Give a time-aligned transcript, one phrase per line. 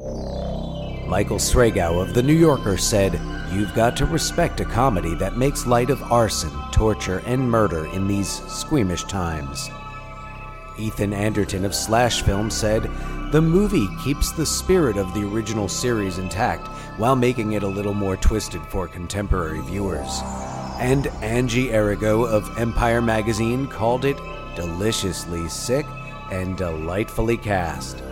[0.00, 3.20] Michael Sragow of The New Yorker said,
[3.52, 8.08] You've got to respect a comedy that makes light of arson, torture, and murder in
[8.08, 9.68] these squeamish times.
[10.78, 12.88] Ethan Anderton of Slash Film said,
[13.30, 16.66] The movie keeps the spirit of the original series intact
[16.98, 20.22] while making it a little more twisted for contemporary viewers.
[20.78, 24.16] And Angie Errigo of Empire Magazine called it
[24.56, 25.84] deliciously sick
[26.30, 28.02] and delightfully cast.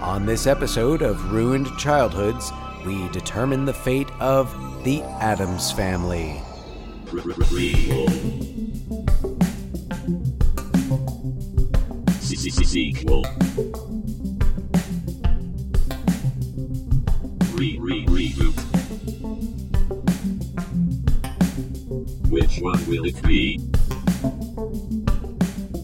[0.00, 2.50] On this episode of Ruined Childhoods,
[2.86, 4.50] we determine the fate of
[4.82, 6.40] the Addams family.
[12.70, 13.24] Sequel.
[17.54, 18.56] Re re reboot.
[22.30, 23.60] Which one will it be?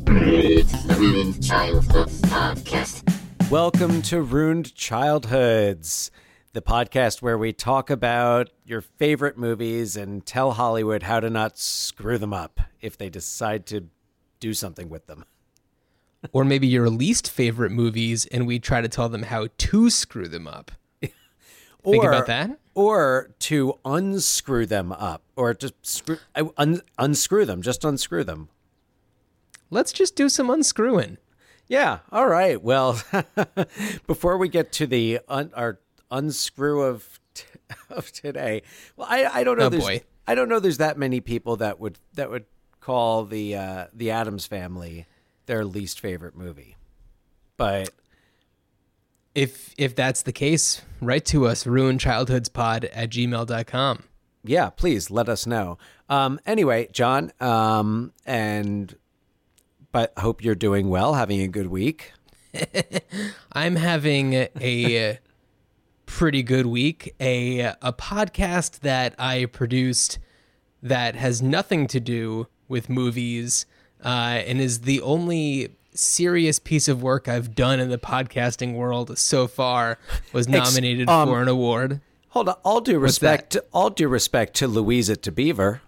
[0.07, 3.06] It's the Ruined Childhoods podcast.
[3.51, 6.11] Welcome to Ruined Childhoods,
[6.53, 11.57] the podcast where we talk about your favorite movies and tell Hollywood how to not
[11.57, 13.87] screw them up if they decide to
[14.41, 15.25] do something with them.
[16.33, 20.27] or maybe your least favorite movies, and we try to tell them how to screw
[20.27, 20.73] them up.
[21.01, 22.59] Think or, about that.
[22.75, 28.49] Or to unscrew them up, or just screw, uh, un, unscrew them, just unscrew them.
[29.71, 31.19] Let's just do some unscrewing.
[31.69, 31.99] Yeah.
[32.13, 32.63] All right.
[32.63, 33.01] Well,
[34.07, 37.45] before we get to the un, our unscrew of t-
[37.91, 38.63] of today,
[38.97, 39.67] well, I, I don't know.
[39.67, 40.03] Oh, there's, boy.
[40.27, 40.61] I don't know.
[40.61, 42.45] There's that many people that would that would
[42.81, 45.07] call the uh, the Addams Family
[45.47, 46.77] their least favorite movie,
[47.57, 47.91] but
[49.35, 54.03] If if that's the case, write to us, ruinchildhoodspod at gmail.com.
[54.45, 55.79] yeah, please let us know.
[56.09, 58.97] Um, anyway, Jon, um, and
[59.93, 62.13] but hope you're doing well, having a good week.
[63.53, 65.19] I'm having a
[66.07, 67.15] pretty good week.
[67.21, 70.19] A a podcast that I produced
[70.83, 73.67] that has nothing to do with movies
[74.05, 74.09] uh,
[74.47, 79.47] and is the only serious piece of work I've done in the podcasting world so
[79.47, 79.99] far
[80.33, 82.01] was nominated um, for an award.
[82.29, 85.81] Hold on, all due respect, all due respect to Louisa to Beaver.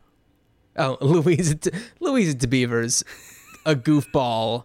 [0.77, 3.05] Oh, Louisa De- Louisa DeBeaver's
[3.67, 4.65] a goofball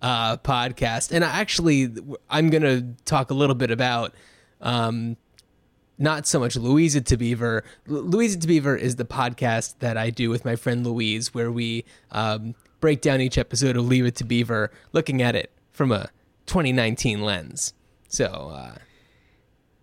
[0.00, 1.90] uh, podcast, and I actually
[2.30, 4.14] I'm gonna talk a little bit about
[4.60, 5.16] um,
[5.98, 7.62] not so much Louisa DeBeaver.
[7.88, 11.84] L- Louisa DeBeaver is the podcast that I do with my friend Louise, where we
[12.10, 16.08] um, break down each episode of Leave It to Beaver, looking at it from a
[16.46, 17.72] 2019 lens.
[18.08, 18.74] So uh,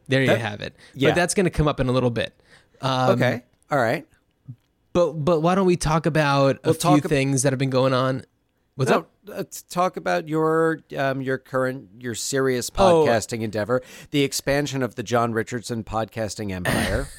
[0.07, 0.75] there you have it.
[0.93, 1.09] yeah.
[1.09, 2.33] But that's gonna come up in a little bit.
[2.81, 4.05] Um, Okay, all right.
[4.93, 7.59] but but why don't we talk about a We'll few talk ab- things that have
[7.59, 8.23] been going on?
[8.79, 9.11] What's No, up?
[9.25, 13.03] let's talk about your um, your current your serious Oh.
[13.05, 13.81] podcasting endeavor,
[14.11, 17.09] the expansion of the Jon Richardson podcasting empire.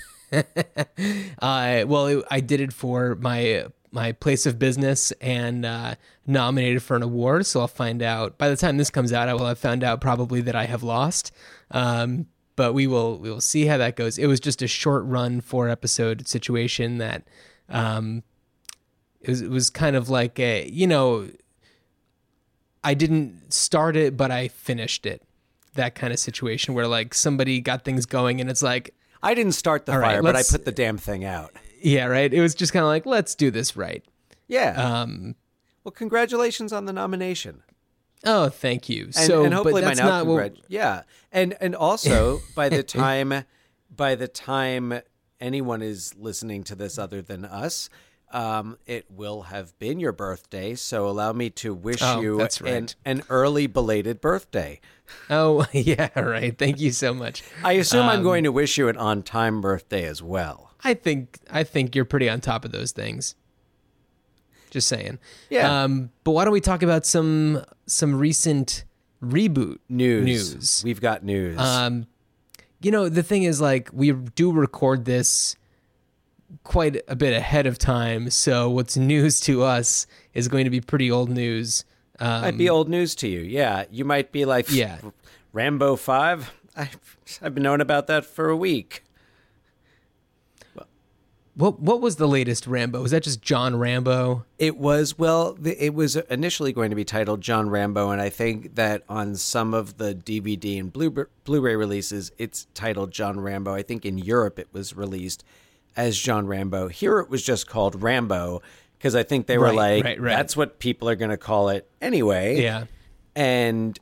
[1.43, 6.83] Uh, well, it, I did it for my my place of business and uh, nominated
[6.85, 7.47] for an award.
[7.47, 9.29] So I'll find out by the time this comes out.
[9.29, 11.33] I will have found out probably that I have lost.
[11.73, 14.19] Um, but we will we will see how that goes.
[14.19, 17.25] It was just a short run four episode situation that
[17.69, 18.23] um,
[19.21, 21.29] it was it was kind of like a you know
[22.83, 25.23] I didn't start it, but I finished it.
[25.75, 29.53] That kind of situation where like somebody got things going and it's like, I didn't
[29.53, 31.53] start the All right, fire, but I put the damn thing out.
[31.83, 32.33] yeah, right.
[32.33, 34.05] It was just kind of like, let's do this right.
[34.49, 34.73] Yeah.
[35.03, 35.37] Um,
[35.85, 37.63] well, congratulations on the nomination.
[38.25, 39.05] oh, thank you.
[39.05, 41.03] And, so, and hopefully by now, not what, congrat- yeah,
[41.33, 43.45] and and also by the time
[43.95, 45.01] by the time
[45.41, 47.89] anyone is listening to this other than us,
[48.31, 50.75] um, it will have been your birthday.
[50.75, 52.95] So allow me to wish Oh, you that's an, right.
[53.05, 54.81] an early belated birthday.
[55.29, 56.57] Oh, yeah, right.
[56.57, 57.43] Thank you so much.
[57.65, 60.71] I assume I'm Um, going to wish you an on time birthday as well.
[60.85, 63.35] I think I think you're pretty on top of those things.
[64.71, 65.19] Just saying.
[65.49, 65.83] Yeah.
[65.85, 68.85] Um, but why don't we talk about some some recent
[69.23, 70.25] reboot News.
[70.55, 70.83] News.
[70.85, 71.59] We've got news.
[71.59, 72.07] Um,
[72.81, 75.57] you know, the thing is, like, we do record this
[76.65, 80.81] quite a bit ahead of time, so what's news to us is going to be
[80.81, 81.85] pretty old news.
[82.19, 83.41] Um, might be old news to you.
[83.41, 84.99] Yeah, you might be like, Yeah.
[85.53, 86.53] Rambo Five.
[86.77, 89.03] I've I've been knowing about that for a week.
[91.55, 93.03] what what was the latest Rambo?
[93.03, 94.45] Was that just John Rambo?
[94.59, 95.55] It was well.
[95.55, 99.35] the- It was initially going to be titled John Rambo, and I think that on
[99.35, 103.75] some of the DVD and Blu- Blu-ray releases, it's titled John Rambo.
[103.75, 105.45] I think in Europe it was released
[105.97, 106.89] as John Rambo.
[106.89, 108.63] Here it was just called Rambo
[108.99, 110.37] because I think they were Right, like, right, right.
[110.37, 112.85] "That's what people are going to call it anyway." Yeah.
[113.37, 113.99] and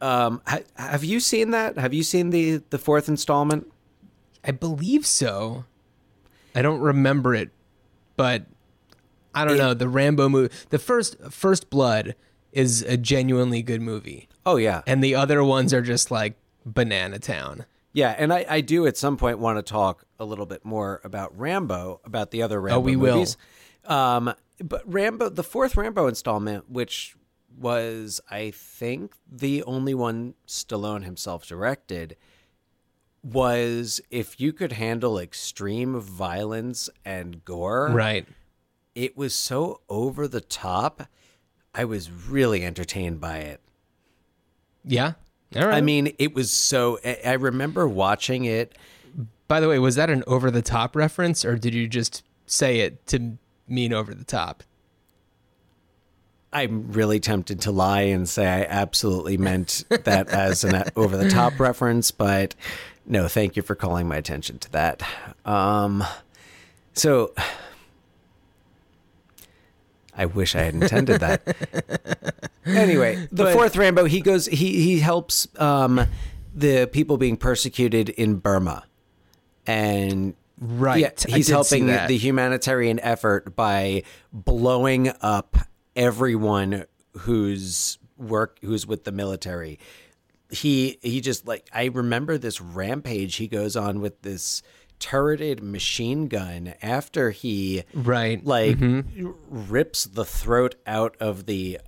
[0.00, 1.78] Um, ha- have you seen that?
[1.78, 3.72] Have you seen the the fourth installment?
[4.44, 5.64] I believe so.
[6.54, 7.48] I don't remember it,
[8.16, 8.44] but
[9.34, 9.72] I don't It- know.
[9.74, 12.14] The Rambo movie, the first First Blood
[12.52, 14.28] is a genuinely good movie.
[14.44, 17.64] Oh yeah, And the other ones are just like Banana Town.
[17.96, 18.14] Yeah.
[18.18, 21.36] And I, I do at some point want to talk a little bit more about
[21.36, 23.14] Rambo, about the other Rambo Oh, we will.
[23.14, 23.36] movies.
[23.86, 24.32] Um,
[24.62, 27.16] but Rambo, the fourth Rambo installment, which
[27.58, 32.16] was I think the only one Stallone himself directed,
[33.22, 38.26] was if you could handle extreme violence and gore, Right.
[38.94, 41.08] it was so over the top.
[41.74, 43.60] I was really entertained by it.
[44.84, 45.14] Yeah.
[45.54, 45.76] All right.
[45.76, 46.98] I mean, it was so.
[47.04, 48.76] I- I remember watching it.
[49.48, 52.80] by the way, was that an over the top reference or did you just say
[52.80, 53.38] it to
[53.68, 54.62] mean over the top?
[56.52, 61.28] I'm really tempted to lie and say I absolutely meant that as an over the
[61.28, 62.54] top reference, but
[63.04, 65.02] no, thank you for calling my attention to that.
[65.44, 66.02] Um,
[66.94, 67.32] so
[70.16, 71.42] I wish I had intended that.
[72.66, 76.00] anyway, the But- fourth Rambo, he goes, he he helps um,
[76.54, 78.84] the people being persecuted in Burma,
[79.66, 81.00] and Right.
[81.28, 85.56] yeah, he's helping the humanitarian effort by blowing up
[85.94, 86.86] everyone
[87.18, 89.78] who's work who's with the military.
[90.50, 94.62] He he just like I remember this rampage he goes on with this
[94.98, 98.44] turreted machine gun after he Right.
[98.44, 99.30] like Mm-hmm.
[99.70, 101.78] rips the throat out of the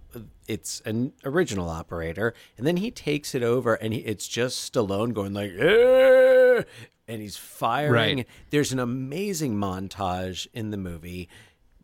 [0.46, 5.12] it's an original operator and then he takes it over and he, it's just Stallone
[5.12, 6.62] going like "Eh,"
[7.06, 8.26] and he's firing Right.
[8.50, 11.28] there's an amazing montage in the movie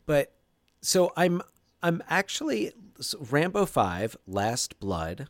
[0.07, 0.33] but
[0.81, 1.43] so I'm
[1.83, 2.73] I'm actually
[3.31, 5.29] Rambo 5 Last Blood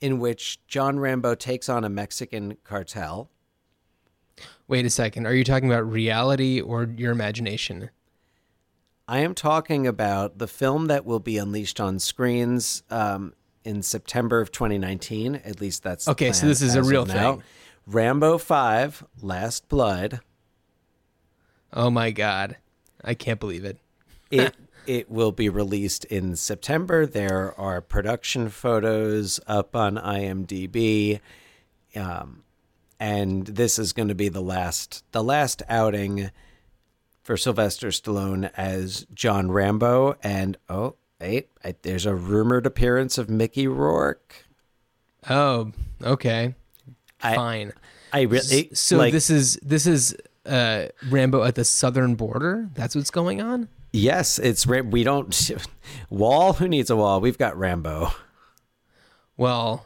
[0.00, 3.30] in which John Rambo takes on a Mexican cartel
[4.66, 5.26] Wait a second.
[5.26, 7.90] Are you talking about reality or your imagination?
[9.06, 13.32] I am talking about the film that will be unleashed on screens um,
[13.64, 15.36] in September of 2019.
[15.36, 17.36] At least that's the Okay, so this is a real now.
[17.36, 17.42] thing.
[17.86, 20.20] Rambo 5, Last Blood.
[21.72, 22.56] Oh my god.
[23.02, 23.78] I can't believe it.
[24.30, 24.54] It
[24.86, 27.06] it will be released in September.
[27.06, 31.20] There are production photos up on IMDb,
[31.94, 32.42] um,
[33.00, 36.30] and this is going to be the last the last outing
[37.22, 40.16] for Sylvester Stallone as John Rambo.
[40.22, 44.44] And oh, wait, I, there's a rumored appearance of Mickey Rourke.
[45.28, 45.72] Oh,
[46.02, 46.54] okay.
[47.22, 47.72] I- Fine.
[48.10, 50.16] I really so like, this is this is
[50.46, 52.70] uh Rambo at the southern border?
[52.72, 53.68] That's what's going on?
[53.92, 55.50] Yes, it's Ram- we don't
[56.10, 56.54] wall.
[56.54, 57.20] Who needs a wall?
[57.20, 58.12] We've got Rambo.
[59.36, 59.84] Well,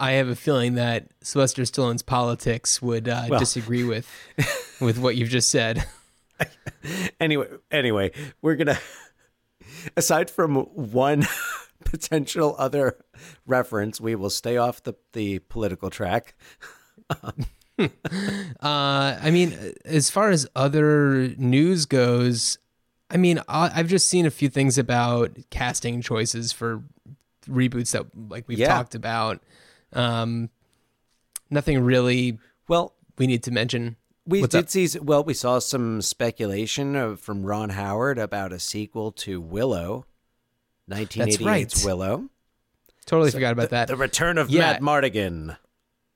[0.00, 4.08] I have a feeling that Sylvester Stallone's politics would uh, Well- disagree with
[4.80, 5.84] with what you've just said.
[7.20, 8.12] anyway, anyway,
[8.42, 8.78] we're gonna.
[9.96, 11.26] Aside from one
[11.84, 12.96] potential other
[13.46, 16.34] reference, we will stay off the the political track.
[17.78, 22.58] Uh, I mean, as far as other news goes,
[23.10, 26.82] I mean, I- I've just seen a few things about casting choices for
[27.48, 28.68] reboots that, like we've Yeah.
[28.68, 29.42] talked about.
[29.92, 30.50] Um,
[31.50, 32.38] nothing really
[32.68, 33.96] Well, we need to mention.
[34.26, 34.70] we What's did up?
[34.70, 34.88] see.
[34.98, 40.06] Well, we saw some speculation of, from Ron Howard about a sequel to Willow,
[40.90, 41.82] 1988's right.
[41.84, 42.28] Willow.
[43.06, 43.88] Totally forgot about that.
[43.88, 44.78] The return of Yeah.
[44.78, 45.56] Madmartigan.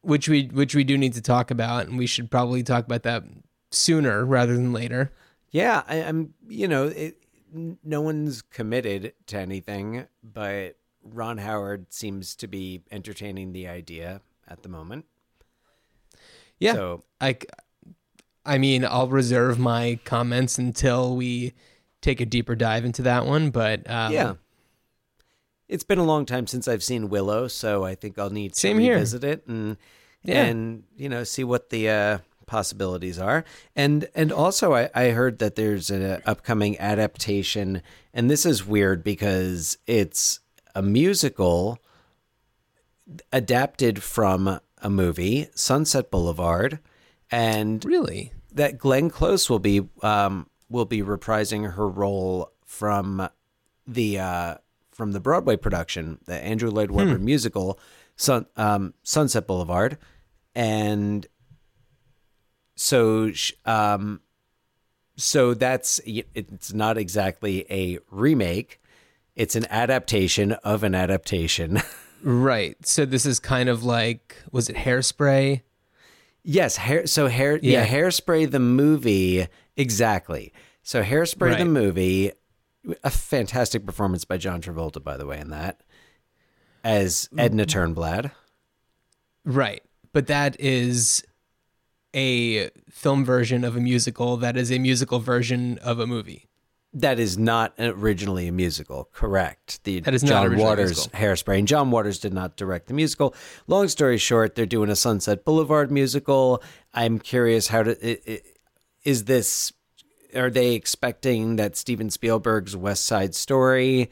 [0.02, 3.02] which we which we do need to talk about, and we should probably talk about
[3.04, 3.24] that
[3.70, 5.12] sooner rather than later.
[5.50, 6.34] Yeah, I, I'm.
[6.46, 7.16] You know, it,
[7.52, 14.62] no one's committed to anything, but Ron Howard seems to be entertaining the idea at
[14.62, 15.04] the moment.
[16.58, 17.36] Yeah, So I,
[18.44, 21.52] I mean, I'll reserve my comments until we
[22.00, 23.50] take a deeper dive into that one.
[23.50, 24.34] But um, yeah,
[25.68, 28.60] it's been a long time since I've seen Willow, so I think I'll need to
[28.60, 28.94] Same here.
[28.94, 29.76] revisit it and
[30.22, 30.44] Yeah.
[30.44, 33.44] and you know see what the uh, possibilities are.
[33.74, 37.82] And and also, I, I heard that there's an upcoming adaptation,
[38.12, 40.40] and this is weird because it's
[40.74, 41.78] a musical
[43.32, 46.78] adapted from a movie, Sunset Boulevard,
[47.30, 53.28] and really, that Glenn Close will be um, will be reprising her role from
[53.86, 54.54] the uh,
[54.92, 57.78] from the Broadway production, the Andrew Lloyd Webber musical,
[58.16, 59.98] Sun, um, Sunset Boulevard,
[60.54, 61.26] and
[62.76, 63.30] so
[63.64, 64.20] um,
[65.16, 68.80] so that's it's not exactly a remake;
[69.36, 71.80] it's an adaptation of an adaptation.
[72.24, 72.74] Right.
[72.86, 75.60] So this is kind of like was it hairspray?
[76.42, 77.06] Yes, hair.
[77.06, 77.58] So hair.
[77.58, 77.84] Yeah.
[77.84, 77.86] Yeah.
[77.86, 79.46] Hairspray the movie.
[79.76, 80.50] Exactly.
[80.82, 82.32] So hairspray the movie.
[83.02, 85.82] A fantastic performance by John Travolta, by the way, in that
[86.82, 88.30] as Edna Turnblad.
[89.44, 89.82] Right.
[90.14, 91.24] But that is
[92.14, 96.46] a film version of a musical that is a musical version of a movie.
[96.96, 99.82] That is not originally a musical, correct?
[99.82, 101.18] The That is John Waters musical.
[101.18, 101.58] Hairspray.
[101.58, 103.34] And John Waters did not direct the musical.
[103.66, 106.62] Long story short, they're doing a Sunset Boulevard musical.
[106.92, 108.42] I'm curious how to i- i-
[109.02, 109.72] is this
[110.36, 114.10] are they expecting that Steven Spielberg's West Side Story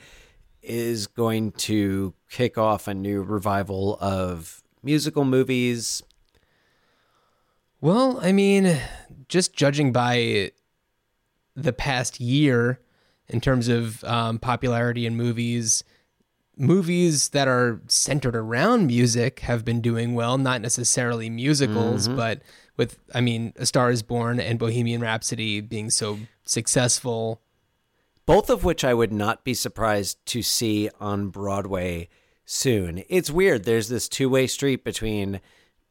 [0.62, 6.02] is going to kick off a new revival of musical movies?
[7.80, 8.76] Well, I mean,
[9.28, 10.52] just judging by
[11.56, 12.80] the past year
[13.28, 15.84] in terms of um, popularity in movies,
[16.56, 22.42] movies that are centered around music have been doing well, not necessarily musicals, but
[22.76, 27.40] with, I mean, A Star is Born and Bohemian Rhapsody being so successful.
[28.26, 32.08] both of which I would not be surprised to see on Broadway
[32.44, 33.02] soon.
[33.08, 33.64] It's weird.
[33.64, 35.40] There's this two way street between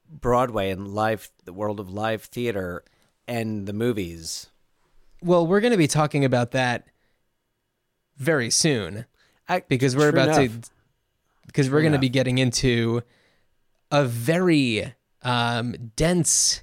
[0.10, 2.84] Broadway and live, the world of live theater,
[3.28, 4.48] and the movies.
[5.24, 6.86] Well, we're going to be talking about that
[8.18, 9.06] very soon.
[9.48, 10.64] I, because we're about enough.
[10.64, 10.70] to
[11.48, 13.02] because we're going to be getting into
[13.92, 16.62] a very um, dense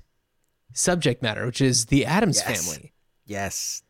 [0.72, 2.66] subject matter, which is the Addams Yes.
[2.66, 2.92] family.
[3.26, 3.82] Yes,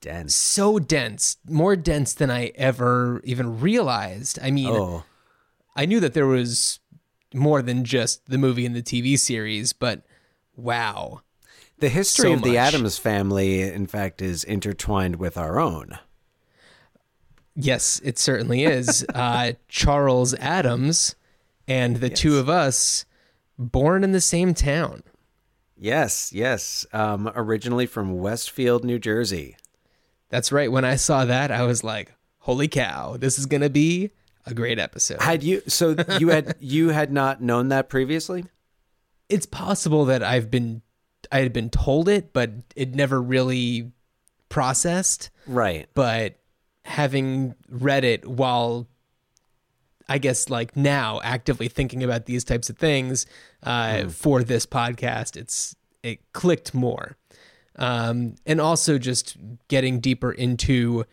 [0.00, 0.34] dense.
[0.34, 4.38] So dense, more dense than I ever even realized.
[4.42, 5.04] I mean, Oh,
[5.76, 6.80] I knew that there was
[7.32, 10.02] more than just the movie and the TV series, but
[10.56, 11.20] wow.
[11.78, 12.56] The history So of the.
[12.56, 15.98] Addams family, in fact, is intertwined with our own.
[17.54, 19.04] Yes, it certainly is.
[19.14, 21.16] uh, Charles Addams
[21.68, 23.04] and the two of us
[23.58, 25.02] born in the same town.
[25.76, 26.86] Yes, yes.
[26.92, 29.56] Um, originally from Westfield, New Jersey.
[30.30, 30.72] That's right.
[30.72, 33.16] When I saw that, I was like, "Holy cow!
[33.18, 34.10] This is gonna be
[34.46, 35.62] a great episode." Had you?
[35.66, 38.46] So you had you had not known that previously?
[39.28, 40.82] it's possible that I've been,
[41.32, 43.92] I had been told it, but it never really
[44.48, 45.30] processed.
[45.46, 45.88] Right.
[45.94, 46.38] But
[46.84, 48.88] having read it while,
[50.08, 53.26] I guess, like now actively thinking about these types of things
[53.62, 57.16] uh, for this podcast, it's it clicked more,
[57.76, 59.36] um, and also just
[59.68, 61.04] getting deeper into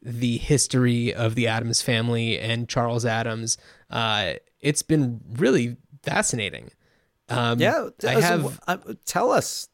[0.00, 3.58] the history of the Addams family and Charles Addams.
[3.90, 6.70] Uh, it's been really fascinating.
[7.28, 7.88] Um, Yeah.
[8.04, 8.60] I so, have.
[8.66, 9.68] uh, tell us.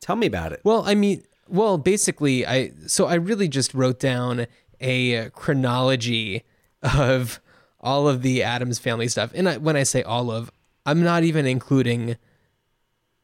[0.00, 0.60] Tell me about it.
[0.64, 4.46] Well, I mean, well, basically, I so I really just wrote down
[4.80, 6.44] a chronology
[6.82, 7.40] of
[7.80, 10.50] all of the Addams family stuff, and I, when I say all of,
[10.86, 12.16] I'm not even including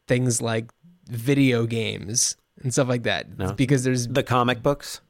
[0.06, 0.70] things like
[1.08, 3.52] video games and stuff like that, No.
[3.54, 5.00] because there's The comic books.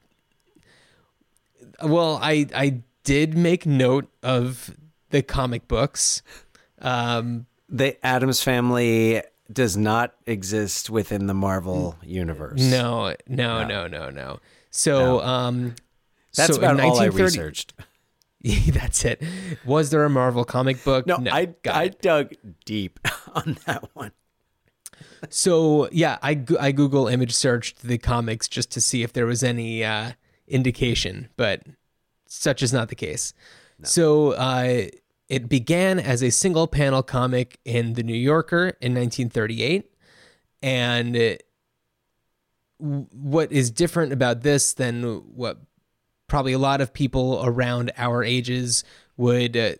[1.82, 4.74] well, I I did make note of
[5.10, 6.22] the comic books.
[6.80, 9.22] Um, The Addams family
[9.52, 12.60] does not exist within the Marvel universe.
[12.60, 14.40] no, no, no, no, no.
[14.70, 15.74] So, um,
[16.36, 17.74] That's so about all I researched.
[18.68, 19.22] That's it.
[19.64, 21.06] Was there a Marvel comic book?
[21.06, 22.34] No, I I dug
[22.64, 23.00] deep
[23.34, 24.12] on that one.
[25.28, 29.42] So yeah, I I Google image searched the comics just to see if there was
[29.42, 30.12] any uh,
[30.46, 31.62] indication, but
[32.26, 33.32] such is not the case.
[33.82, 34.86] So uh,
[35.28, 39.90] it began as a single panel comic in the New Yorker in 1938,
[40.62, 41.44] and it-
[42.78, 45.02] what is different about this than
[45.34, 45.58] what
[46.28, 48.84] probably a lot of people around our ages
[49.16, 49.72] would uh,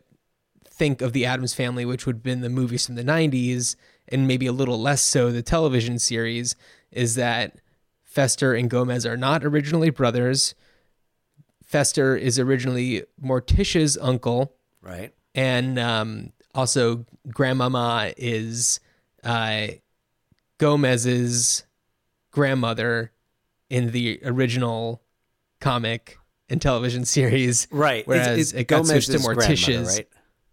[0.69, 3.77] think of the Addams Family, which would have been the movies from the 90s,
[4.09, 6.57] and maybe a little less so the television series,
[6.91, 7.61] is that
[8.03, 10.55] Fester and Gomez are not originally brothers.
[11.63, 15.13] Fester is originally Morticia's uncle, Right.
[15.39, 18.81] And um, also Grandmama is
[19.23, 19.69] uh,
[20.59, 21.65] Gomez's
[22.33, 23.13] grandmother
[23.71, 25.03] in the original
[25.61, 26.19] comic
[26.49, 27.69] and television series.
[27.71, 28.07] Right.
[28.07, 29.97] Whereas it's it got switched to Morticia's.
[29.99, 30.09] right?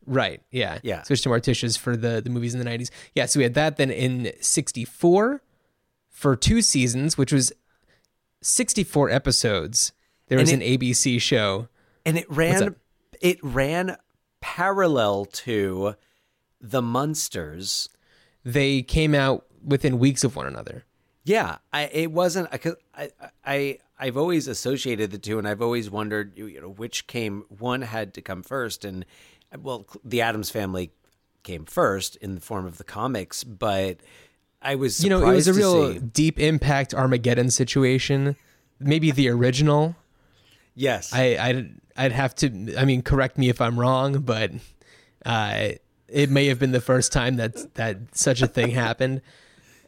[0.06, 0.42] Right.
[0.52, 0.78] Yeah.
[0.84, 1.02] Yeah.
[1.04, 2.92] Switched to Morticia's for the the movies in the nineties.
[3.16, 3.26] Yeah.
[3.26, 5.42] So we had that then in '64
[6.10, 7.52] for two seasons, which was
[8.42, 9.92] 64 episodes.
[10.28, 11.68] There was And an ABC show.
[12.06, 12.76] and it ran
[13.22, 13.98] it ran
[14.46, 15.96] parallel to
[16.62, 17.90] the Munsters.
[18.44, 20.86] They came out within weeks of one another.
[21.24, 23.10] Yeah, I it wasn't because I
[23.44, 27.82] I I've always associated the two, and I've always wondered you know which came one
[27.82, 29.04] had to come first, and
[29.60, 30.92] well, the Addams family
[31.42, 33.98] came first in the form of the comics, but
[34.62, 38.36] I was you know, it was a real see- deep impact Armageddon situation.
[38.80, 39.96] Maybe the original.
[40.76, 41.12] yes.
[41.14, 42.76] I I'd, I'd have to.
[42.78, 44.52] I mean, correct me if I'm wrong, but
[45.26, 45.70] uh,
[46.08, 49.22] it may have been the first time that that such a thing happened.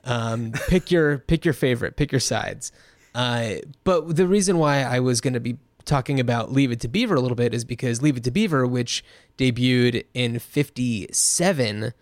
[0.04, 2.72] Um, pick your pick your favorite, pick your sides.
[3.14, 6.88] Uh, but the reason why I was going to be talking about Leave It to
[6.88, 9.04] Beaver a little bit is because Leave It to Beaver, which
[9.38, 11.94] debuted in '57,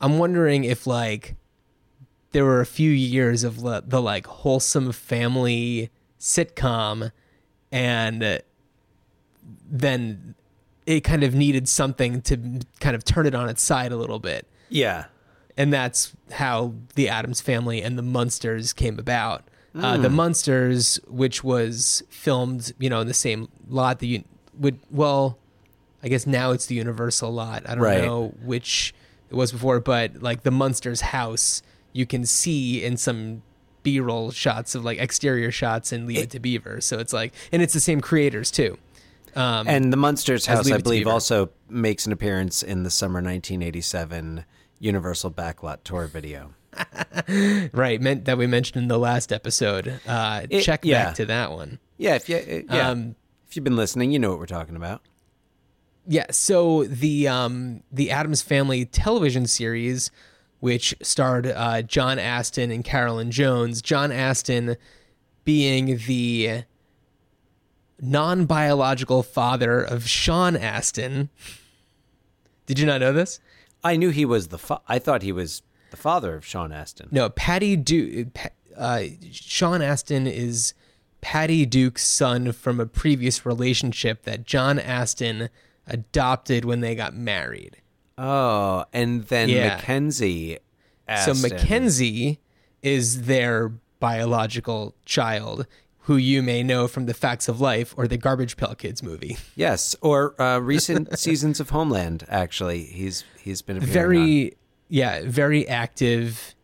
[0.00, 1.36] I'm wondering if like
[2.32, 7.12] there were a few years of le- the like wholesome family sitcom
[7.70, 8.42] and
[9.70, 10.34] then
[10.86, 14.18] it kind of needed something to kind of turn it on its side a little
[14.18, 15.04] bit yeah.
[15.56, 19.44] and that's how the Addams family and the Munsters came about.
[19.76, 24.22] Uh, the Munsters, which was filmed, you know, in the same lot that you
[24.56, 25.36] would, well,
[26.00, 27.68] I guess now it's the Universal lot.
[27.68, 28.02] I don't Right.
[28.04, 28.94] know which
[29.30, 31.60] it was before, but like the Munsters house,
[31.92, 33.42] you can see in some
[33.82, 36.80] B-roll shots of like exterior shots and Leave It, to Beaver.
[36.80, 38.78] So it's like, and it's the same creators too.
[39.36, 44.44] Um, And the Munsters house, I believe, also makes an appearance in the summer 1987
[44.78, 46.54] Universal Backlot tour video.
[47.72, 50.00] right, meant that we mentioned in the last episode.
[50.06, 51.06] Uh, It- check yeah.
[51.06, 51.78] back to that one.
[51.96, 53.14] Yeah, if you uh, yeah, Um,
[53.48, 55.02] if you've been listening, you know what we're talking about.
[56.06, 60.10] Yeah, so the um the Addams Family television series,
[60.60, 63.80] which starred uh, John Astin and Carolyn Jones.
[63.80, 64.76] John Astin
[65.44, 66.64] being the
[68.00, 71.30] non-biological father of Sean Astin.
[72.66, 73.40] Did you not know this?
[73.82, 74.58] I knew he was the.
[74.58, 77.08] Fa- I thought he was the father of Sean Astin.
[77.10, 78.28] No, Patty Duke.
[78.76, 80.74] Uh, Sean Astin is
[81.20, 85.48] Patty Duke's son from a previous relationship that John Astin
[85.86, 87.76] adopted when they got married.
[88.16, 89.76] Oh, and then Yeah.
[89.76, 90.58] Mackenzie.
[91.06, 91.34] Astin.
[91.34, 92.40] So Mackenzie
[92.82, 95.66] is their biological child,
[96.04, 99.36] who you may know from the Facts of Life or the Garbage Pail Kids movie.
[99.56, 102.24] Yes, or uh, recent seasons of Homeland.
[102.28, 104.26] Actually, he's he's been appearing on.
[104.26, 104.56] Very,
[104.88, 106.54] yeah, very active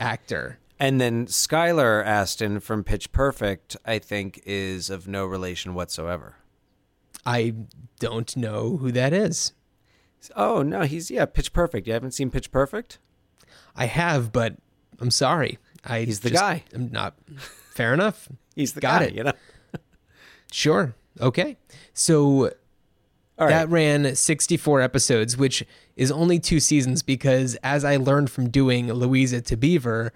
[0.00, 0.58] actor.
[0.80, 6.36] And then Skylar Astin from Pitch Perfect, I think, is of no relation whatsoever.
[7.26, 7.54] I
[7.98, 9.52] don't know who that is.
[10.36, 11.86] Oh no, he's yeah, Pitch Perfect.
[11.86, 12.98] You haven't seen Pitch Perfect?
[13.76, 14.56] I have, but
[15.00, 15.58] I'm sorry.
[15.84, 16.64] I He's the just guy.
[16.74, 17.16] am not.
[17.78, 18.28] Fair enough.
[18.56, 19.06] He's the Got guy.
[19.06, 19.14] it.
[19.14, 19.32] You know.
[20.50, 20.94] Sure.
[21.20, 21.58] Okay.
[21.92, 22.46] So
[23.38, 23.50] All right.
[23.50, 25.62] that ran 64 episodes, which
[25.94, 30.10] is only two seasons because, as I learned from doing Louisa to Beaver,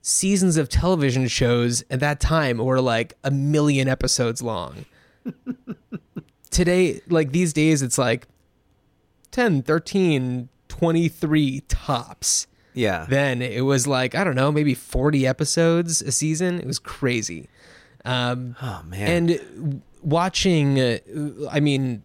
[0.00, 4.86] seasons of television shows at that time were like a million episodes long.
[6.50, 8.26] Today, like these days, it's like
[9.32, 12.46] 10, 13, 23 tops.
[12.76, 13.06] Yeah.
[13.08, 16.60] Then it was like, I don't know, maybe 40 episodes a season.
[16.60, 17.48] It was crazy.
[18.04, 19.30] Um, oh man.
[19.30, 20.98] and watching, uh,
[21.50, 22.02] I mean,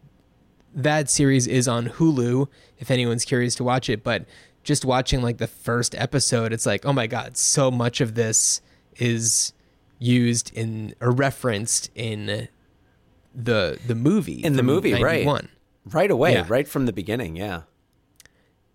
[0.73, 2.47] that series is on Hulu
[2.79, 4.25] if anyone's curious to watch it, but
[4.63, 8.61] just watching like the first episode, it's like, oh my God, so much of this
[8.97, 9.53] is
[9.99, 12.47] used in or referenced in
[13.35, 14.43] the the movie.
[14.43, 15.25] In the movie, right.
[15.25, 15.49] 91.
[15.85, 16.45] right away, Yeah.
[16.47, 17.35] right from the beginning.
[17.35, 17.63] Yeah.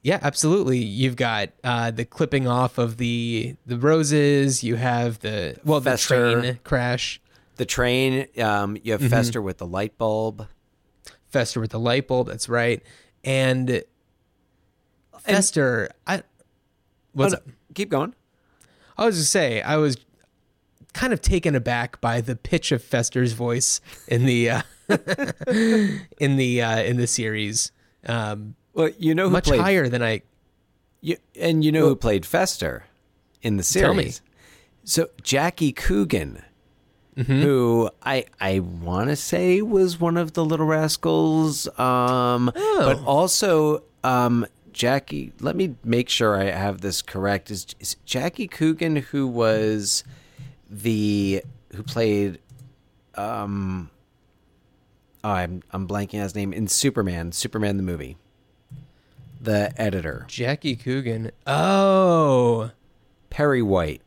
[0.06, 0.78] Yeah, absolutely.
[0.78, 4.62] You've got uh, the clipping off of the the roses.
[4.62, 6.40] You have the well, the Fester.
[6.42, 7.20] train crash.
[7.56, 8.28] The train.
[8.38, 9.10] Um, you have Mm-hmm.
[9.10, 10.46] Fester with the light bulb.
[11.28, 12.28] Fester with the light bulb.
[12.28, 12.84] That's right.
[13.24, 13.82] And
[15.22, 16.22] Fester, I
[17.12, 18.14] what's Oh, no, Keep going.
[18.96, 19.96] I was just say I was
[20.92, 24.62] kind of taken aback by the pitch of Fester's voice in the uh,
[26.20, 27.72] in the uh, in the series.
[28.06, 30.22] Um, Well, you know who much played higher than I.
[31.00, 32.84] You, and you know who played Fester
[33.42, 33.84] in the series?
[33.86, 34.12] Tell me.
[34.84, 36.42] So Jackie Coogan,
[37.16, 37.40] Mm-hmm.
[37.40, 43.04] who I I want to say was one of the Little Rascals, um, but Oh.
[43.06, 45.32] also um, Jackie.
[45.40, 47.50] Let me make sure I have this correct.
[47.50, 50.04] Is, is Jackie Coogan who was
[50.68, 51.42] the
[51.74, 52.38] who played?
[53.14, 53.88] Um,
[55.24, 57.32] oh, I'm I'm blanking on his name in Superman.
[57.32, 58.18] Superman the movie.
[59.46, 60.26] The editor.
[60.28, 61.30] Jackie Coogan.
[61.46, 62.70] Oh,
[63.30, 64.02] Perry White.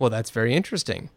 [0.00, 1.10] well, that's very interesting.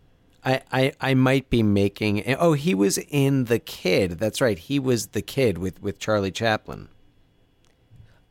[0.46, 2.36] I, I, I might be making.
[2.36, 4.20] Oh, he was in The Kid.
[4.20, 4.60] That's right.
[4.60, 6.90] He was the kid with, with Charlie Chaplin.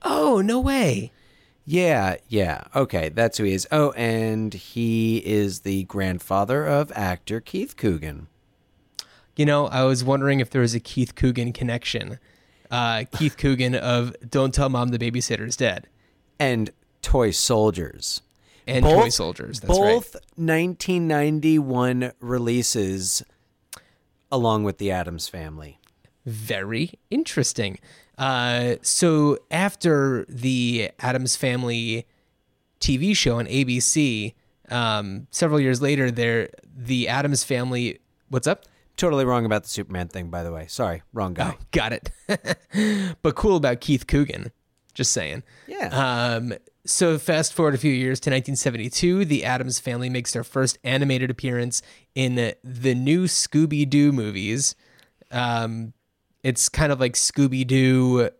[0.02, 1.10] Oh, no way.
[1.64, 2.64] Yeah, yeah.
[2.76, 3.66] Okay, that's who he is.
[3.72, 8.26] Oh, and he is the grandfather of actor Keith Coogan.
[9.34, 12.18] You know, I was wondering if there was a Keith Coogan connection.
[12.72, 15.86] Uh, Keith Coogan of Don't Tell Mom the Babysitter's Dead
[16.40, 16.70] And
[17.02, 18.22] Toy Soldiers.
[18.66, 19.60] and Toy Soldiers.
[19.60, 19.94] That's right.
[19.94, 23.22] both 1991 releases
[24.30, 25.78] along with the Addams family.
[26.24, 27.78] Very interesting.
[28.16, 32.06] Uh, so after the Addams Family
[32.80, 34.34] TV show on ABC,
[34.70, 37.98] um, several years later, there the Addams Family.
[38.28, 38.64] What's up?
[39.02, 40.66] Totally wrong about the Superman thing, by the way.
[40.68, 41.56] Sorry, wrong guy.
[41.58, 43.16] Oh, got it.
[43.22, 44.52] but cool about Keith Coogan.
[44.94, 45.42] Just saying.
[45.66, 45.88] Yeah.
[46.36, 46.52] Um,
[46.86, 51.32] so fast forward a few years to 1972, the Addams Family makes their first animated
[51.32, 51.82] appearance
[52.14, 54.76] in the new Scooby Doo movies.
[55.32, 55.94] Um,
[56.44, 58.30] it's kind of like Scooby Doo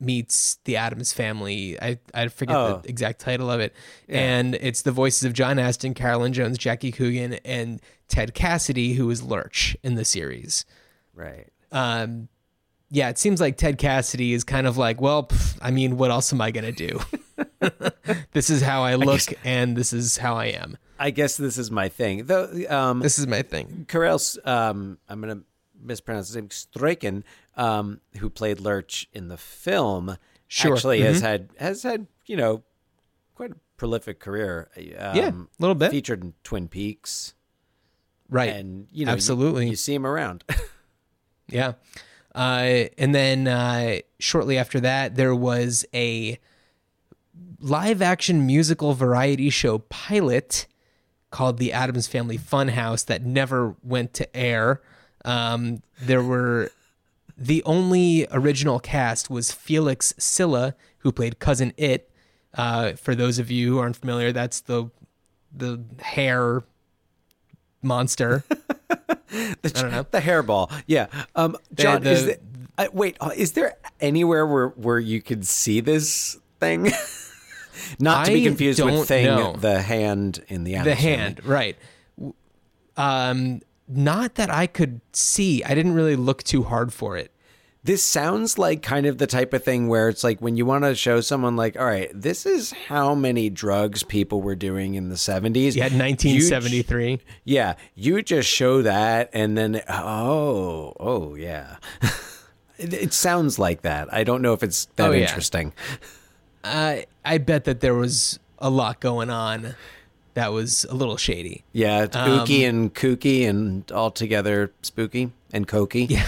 [0.00, 1.80] meets the Addams Family.
[1.80, 2.80] I I forget Oh.
[2.82, 3.76] the exact title of it,
[4.08, 9.08] and it's the voices of John Astin, Carolyn Jones, Jackie Coogan, and Ted Cassidy, who
[9.10, 10.64] is Lurch in the series
[11.14, 11.48] right.
[11.72, 12.28] um,
[12.92, 16.10] yeah, it seems like Ted Cassidy is kind of like, well, pff, I mean, what
[16.10, 16.98] else am I gonna do?
[18.32, 20.76] this is how I look, and this is how I am.
[20.98, 22.26] I guess this is my thing.
[22.26, 23.86] Though um This is my thing.
[23.88, 25.44] Carel's um I'm going to
[25.82, 27.22] mispronounce his name Struycken,
[27.56, 30.16] um who played Lurch in the film
[30.48, 30.74] Sure.
[30.74, 32.62] actually has had has had, you know,
[33.34, 34.68] quite a prolific career.
[34.76, 35.90] Um, Yeah, little bit.
[35.90, 37.34] Featured in Twin Peaks
[38.30, 38.50] Right.
[38.50, 39.68] and you know you- Absolutely.
[39.68, 40.44] you, see him around.
[41.48, 41.72] Yeah.
[42.32, 46.38] Uh, and then uh, shortly after that, there was a
[47.58, 50.68] live action musical variety show pilot
[51.30, 54.80] called The Addams Family Funhouse that never went to air.
[55.24, 56.70] Um, there were
[57.36, 62.10] the only original cast was Felix Silla, who played cousin It.
[62.54, 64.90] Uh, for those of you who aren't familiar, that's the
[65.52, 66.62] the hair
[67.82, 68.44] monster.
[68.48, 70.06] the, I don't know.
[70.10, 70.72] the hairball.
[70.86, 71.06] Yeah.
[71.34, 72.38] Um John the- is there,
[72.78, 76.90] uh, wait, uh, is there anywhere where where you could see this thing?
[77.98, 79.54] Not to be confused with thing know.
[79.54, 81.76] the hand in the the hand right
[82.96, 87.32] um not that i could see i didn't really look too hard for it
[87.82, 90.84] This sounds like kind of the type of thing where it's like when you want
[90.84, 95.08] to show someone like, all right, this is how many drugs people were doing in
[95.08, 95.74] the 70s.
[95.76, 101.76] yeah had You- 1973 yeah, you just show that and then oh, oh yeah.
[102.76, 104.12] it, it sounds like that.
[104.12, 105.22] I don't know if it's that Oh, yeah.
[105.26, 105.72] interesting.
[106.62, 109.74] i i bet that there was a lot going on
[110.34, 115.66] that was a little shady Yeah, it's Um, ooky and kooky and altogether spooky and
[115.66, 116.10] cokey.
[116.10, 116.26] Yeah.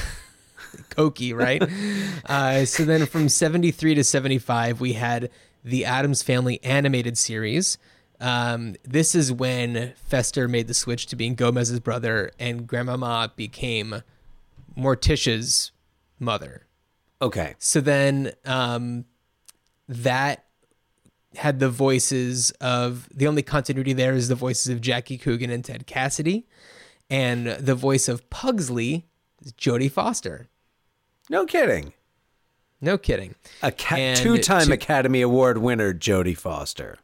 [0.94, 1.62] Koki, right?
[2.26, 5.31] uh, so then from 73 to 75, we had
[5.64, 7.78] the Addams Family animated series.
[8.20, 14.02] Um, this is when Fester made the switch to being Gomez's brother and Grandmama became
[14.76, 15.72] Morticia's
[16.20, 16.66] mother.
[17.20, 17.55] Okay.
[17.59, 19.05] So then um,
[19.88, 20.44] that
[21.35, 25.64] had the voices of the only continuity there is the voices of Jackie Coogan and
[25.64, 26.46] Ted Cassidy,
[27.09, 29.07] and the voice of Pugsley
[29.40, 30.48] is Jodie Foster.
[31.33, 31.92] No kidding.
[32.81, 33.35] No kidding.
[33.62, 36.99] A ca- two-time to- Academy Award winner Jodie Foster.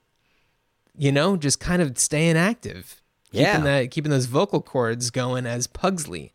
[0.97, 3.53] You know, just kind of staying active, Yeah.
[3.53, 6.33] keeping that, keeping those vocal cords going as Pugsley,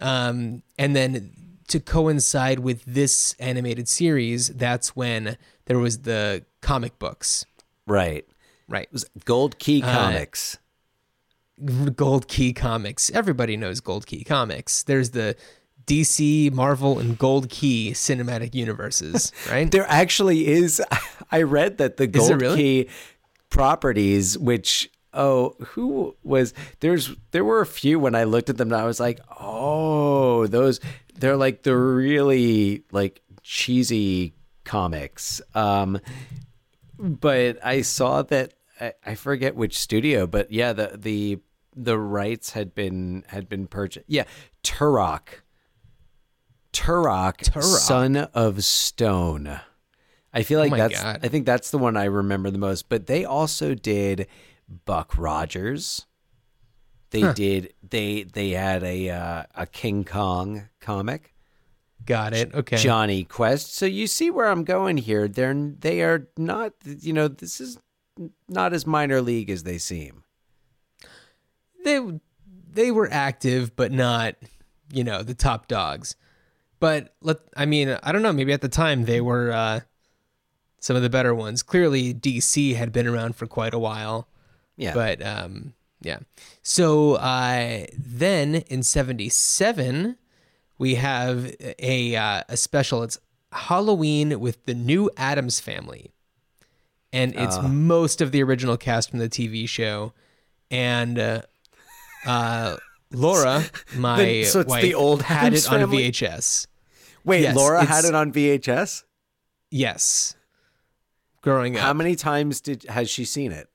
[0.00, 1.30] um, and then
[1.68, 7.44] to coincide with this animated series, that's when there was the comic books,
[7.86, 8.26] Right.
[8.68, 8.84] right?
[8.84, 10.58] It was Gold Key Uh, Comics.
[11.94, 13.10] Gold Key Comics.
[13.10, 14.82] Everybody knows Gold Key Comics.
[14.84, 15.36] There's the
[15.88, 19.70] DC, Marvel, and Gold Key cinematic universes, right?
[19.70, 20.82] There actually is.
[21.32, 22.56] I read that the Gold really?
[22.56, 22.90] Key
[23.50, 28.72] properties, which oh, who was there's there were a few when I looked at them.
[28.72, 30.80] and I was like, oh, those
[31.18, 35.40] they're like the really like cheesy comics.
[35.54, 36.00] Um,
[36.98, 41.38] but I saw that I, I forget which studio, but yeah, the the
[41.74, 44.06] the rights had been had been purchased.
[44.08, 44.24] Yeah,
[44.62, 45.42] Turok.
[46.78, 47.62] Turok, Turok.
[47.62, 49.60] son of stone.
[50.32, 51.20] I feel like my that's God.
[51.22, 52.88] I think that's the one I remember the most.
[52.88, 54.26] But they also did
[54.84, 56.06] Buck Rogers.
[57.10, 61.34] They did they they had a uh, a King Kong comic.
[62.04, 62.54] Got it.
[62.54, 62.76] Okay.
[62.76, 63.74] Jonny Quest.
[63.74, 65.26] So you see where I'm going here.
[65.28, 67.78] They're they are not you know this is
[68.48, 70.22] not as minor league as they seem.
[71.84, 72.00] they
[72.70, 74.36] they were active, but not
[74.92, 76.14] you know the top dogs.
[76.80, 78.32] But let I mean I don't know.
[78.32, 79.80] Maybe at the time they were uh,
[80.80, 81.62] some of the better ones.
[81.62, 84.28] Clearly, DC had been around for quite a while.
[84.76, 84.94] Yeah.
[84.94, 86.18] But um, Yeah.
[86.62, 90.16] So uh, then in 77,
[90.78, 93.02] we have a, uh, a special.
[93.02, 93.18] It's
[93.50, 96.12] Halloween with the new Addams family.
[97.12, 97.66] And it's Ah.
[97.66, 100.12] most of the original cast from the TV show.
[100.70, 101.42] And uh,
[102.26, 102.76] uh,
[103.12, 103.64] Laura,
[103.96, 106.10] my The- so it's wife, the old had Addams it on Family?
[106.10, 106.66] VHS.
[107.24, 109.04] Wait, Yes, Laura had it on VHS.
[109.70, 110.34] Yes.
[111.42, 111.82] Growing up.
[111.82, 113.68] How many times did has she seen it?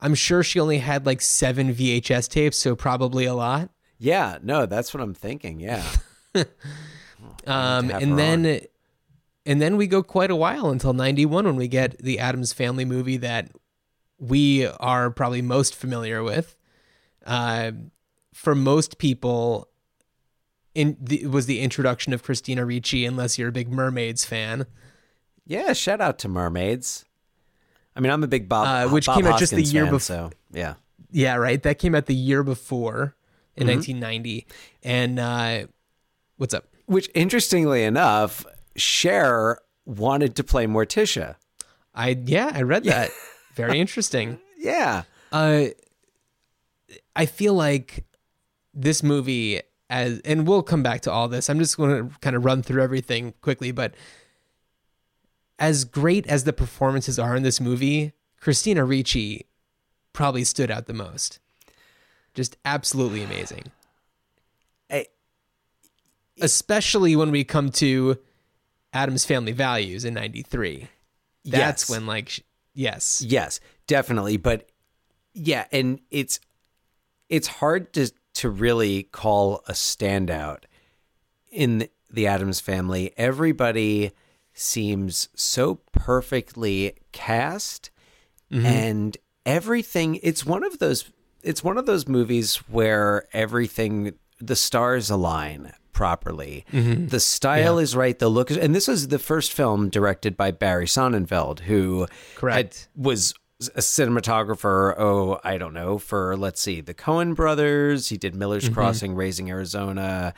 [0.00, 3.70] I'm sure she only had like seven VHS tapes, so probably a lot.
[3.98, 5.60] Yeah, no, that's what I'm thinking.
[5.60, 5.84] Yeah.
[7.46, 8.60] Um, and then,
[9.46, 12.84] and then we go quite a while until '91 when we get the Addams Family
[12.84, 13.50] movie that
[14.18, 16.56] we are probably most familiar with.
[17.24, 17.72] Uh,
[18.38, 19.68] for most people,
[20.74, 24.66] in the, was the introduction of Christina Ricci, unless you're a big Mermaids fan,
[25.44, 27.04] Yeah, shout out to mermaids.
[27.96, 29.98] I mean, I'm a big Bob, Uh, which Bob came out just the year before.
[30.00, 30.74] So yeah,
[31.10, 31.60] Yeah, right.
[31.62, 33.16] That came out the year before
[33.56, 33.76] in Mm-hmm.
[33.78, 34.46] 1990.
[34.84, 35.66] And uh,
[36.36, 36.66] what's up?
[36.86, 38.46] which interestingly enough,
[38.76, 41.34] Cher wanted to play Morticia.
[41.94, 43.10] I yeah, I read that.
[43.56, 44.38] Very interesting.
[44.58, 45.64] Yeah, Uh,
[47.16, 48.04] I feel like
[48.80, 49.60] this movie
[49.90, 51.48] as and we'll come back to all this.
[51.50, 53.94] I'm just going to kind of run through everything quickly, but
[55.58, 59.46] as great as the performances are in this movie, Christina Ricci
[60.12, 61.40] probably stood out the most.
[62.34, 63.64] Just absolutely amazing.
[64.90, 65.06] I-
[66.40, 68.18] Especially when we come to
[68.92, 70.88] Addams Family Values in 93.
[71.44, 71.90] That's Yes.
[71.90, 73.22] when like yes.
[73.26, 74.36] yes, definitely.
[74.36, 74.68] But
[75.34, 76.38] yeah, and it's
[77.28, 80.62] it's hard to to really call a standout
[81.50, 83.12] in the Addams family.
[83.16, 84.12] Everybody
[84.54, 87.90] seems so perfectly cast
[88.50, 88.64] mm-hmm.
[88.64, 91.10] and everything it's one of those
[91.42, 97.06] it's one of those movies where everything the stars align properly mm-hmm.
[97.06, 100.50] the style is right the look is and this is the first film directed by
[100.50, 102.88] barry sonnenfeld who Correct.
[102.96, 108.08] had, was a cinematographer oh i don't know for let's see the Coen brothers.
[108.08, 110.32] He did miller's crossing raising arizona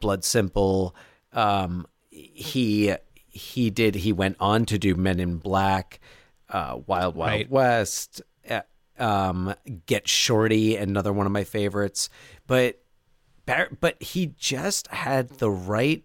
[0.00, 0.96] blood simple.
[1.32, 2.94] Um he
[3.28, 6.00] he did he went on to do men in black
[6.48, 7.50] uh wild wild Right.
[7.50, 8.62] west uh,
[8.98, 9.54] um
[9.86, 12.08] get shorty another one of my favorites.
[12.46, 12.80] But
[13.80, 16.04] but he just had the right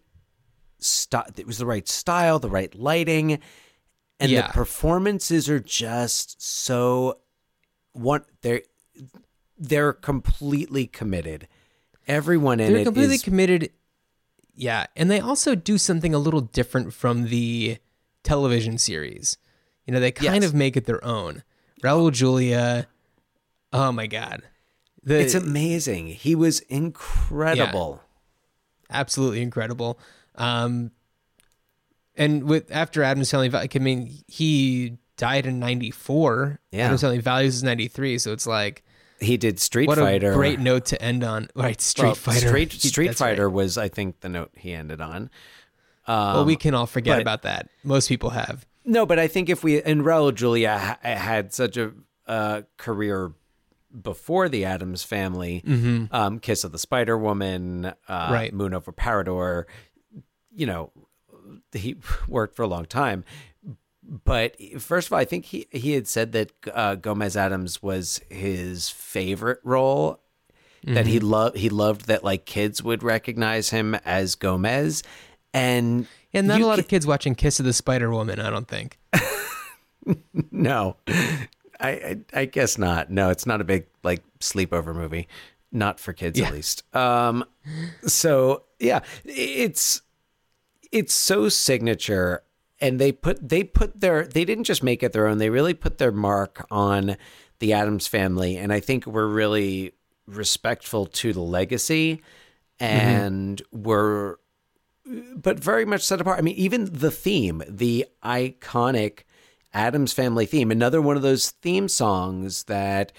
[0.80, 3.39] style it was the right style the right lighting
[4.19, 4.47] and Yeah.
[4.47, 7.19] the performances are just so
[7.93, 8.62] one they're
[9.58, 11.47] they're completely committed
[12.08, 13.71] everyone in They're it completely is- committed.
[14.60, 17.77] Yeah, and they also do something a little different from the
[18.23, 19.38] television series.
[19.86, 20.45] You know, they kind Yes.
[20.45, 21.43] of make it their own.
[21.84, 22.88] Raul Julia,
[23.71, 24.41] oh my god,
[25.03, 28.01] the, it's amazing he was incredible
[28.89, 29.99] absolutely incredible.
[30.36, 30.91] Um,
[32.17, 36.60] and with after Addams Family, Values, I mean, he died in '94.
[36.71, 36.86] Yeah.
[36.86, 38.84] Addams Family Values is '93, so it's like
[39.19, 41.47] he did street what fighter a great note to end on.
[41.56, 42.47] Right, Street Well, Fighter.
[42.47, 43.30] street, street that's right.
[43.32, 45.30] fighter was i think the note he ended on
[46.10, 47.67] um, well, we can all forget but- about that.
[47.84, 48.65] Most people have.
[48.86, 51.91] No, but I think if we and Raul Julia ha- had such a
[52.27, 53.34] uh, career
[54.01, 55.62] before the Addams Family,
[56.12, 57.93] um, Kiss of the Spider Woman, uh,
[58.32, 58.53] Right.
[58.53, 59.65] Moon over Parador,
[60.56, 60.91] you know,
[61.73, 61.95] he
[62.27, 63.23] worked for a long time.
[64.03, 68.21] But first of all, I think he he had said that uh, Gomez Addams was
[68.30, 70.21] his favorite role.
[70.84, 75.03] That he loved, he loved that like kids would recognize him as Gomez,
[75.53, 78.67] and And not a lot of kids watching Kiss of the Spider Woman, I don't
[78.69, 78.97] think.
[80.51, 80.95] No,
[81.82, 83.10] I, I I guess not.
[83.12, 85.27] No, it's not a big like sleepover movie,
[85.71, 86.47] not for kids Yeah.
[86.47, 86.84] at least.
[86.95, 87.43] Um,
[88.06, 90.01] so yeah, it's
[90.91, 92.43] it's so signature,
[92.80, 95.38] and they put they put their they didn't just make it their own.
[95.38, 97.17] They really put their mark on
[97.60, 99.93] the Addams family, and I think we're really
[100.28, 102.21] respectful to the legacy,
[102.80, 102.86] mm-hmm.
[102.86, 104.36] and we're
[105.36, 106.39] but very much set apart.
[106.39, 109.21] I mean, even the theme, the iconic
[109.73, 113.12] Addams Family theme, another one of those theme songs that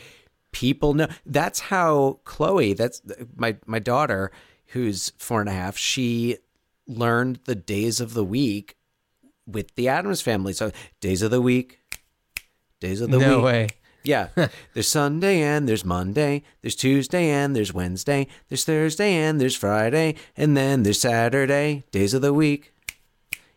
[0.53, 1.09] people know.
[1.25, 3.03] That's how Chloe, that's
[3.37, 4.31] my my daughter,
[4.69, 5.77] who's four and a half.
[5.77, 6.39] She
[6.89, 8.77] learned the days of the week
[9.47, 10.53] with the Addams Family.
[10.53, 11.79] So days of the week,
[12.81, 13.45] days of the no week.
[13.45, 13.69] way.
[14.03, 14.29] Yeah.
[14.75, 16.43] there's Sunday and there's Monday.
[16.63, 18.27] There's Tuesday and there's Wednesday.
[18.49, 20.15] There's Thursday and there's Friday.
[20.37, 21.85] And then there's Saturday.
[21.91, 22.73] Days of the week.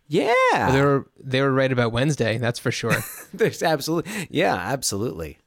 [0.08, 0.34] Yeah.
[0.54, 2.98] Well, they were they were right about Wednesday, that's for sure.
[3.34, 4.28] there's absolutely.
[4.30, 5.38] Yeah, absolutely.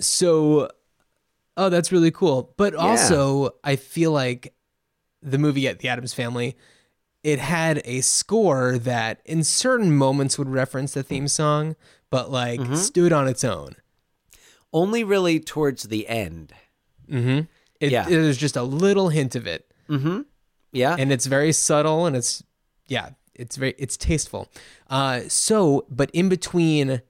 [0.00, 0.68] so
[1.56, 2.54] Oh, that's really cool.
[2.56, 4.54] But also, I feel like
[5.22, 6.56] the movie at the Addams Family,
[7.22, 11.76] it had a score that in certain moments would reference the theme song,
[12.10, 12.74] but like Mm-hmm.
[12.74, 13.76] stood on its own.
[14.72, 16.52] Only really towards the end.
[17.08, 17.46] It,
[17.92, 18.08] Yeah.
[18.08, 19.70] There's just a little hint of it.
[20.72, 20.96] Yeah.
[20.98, 22.42] and it's very subtle and it's
[22.86, 24.48] yeah it's very it's tasteful
[24.88, 27.02] uh so but in between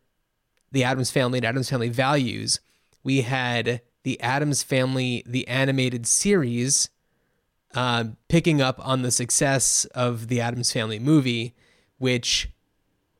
[0.73, 2.59] the addams family and addams family values
[3.05, 6.91] we had the addams family the animated series
[7.75, 11.55] uh, picking up on the success of the addams family movie
[11.99, 12.51] which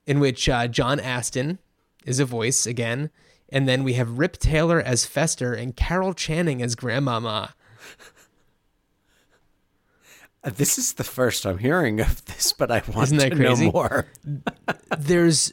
[0.07, 1.59] in which uh, john astin
[2.05, 3.11] is a voice again
[3.49, 7.55] and then we have rip taylor as fester and carol channing as grandmama
[10.45, 13.67] Uh, this is the first I'm hearing of this, but I want to crazy?
[13.67, 14.07] know more.
[14.99, 15.53] there's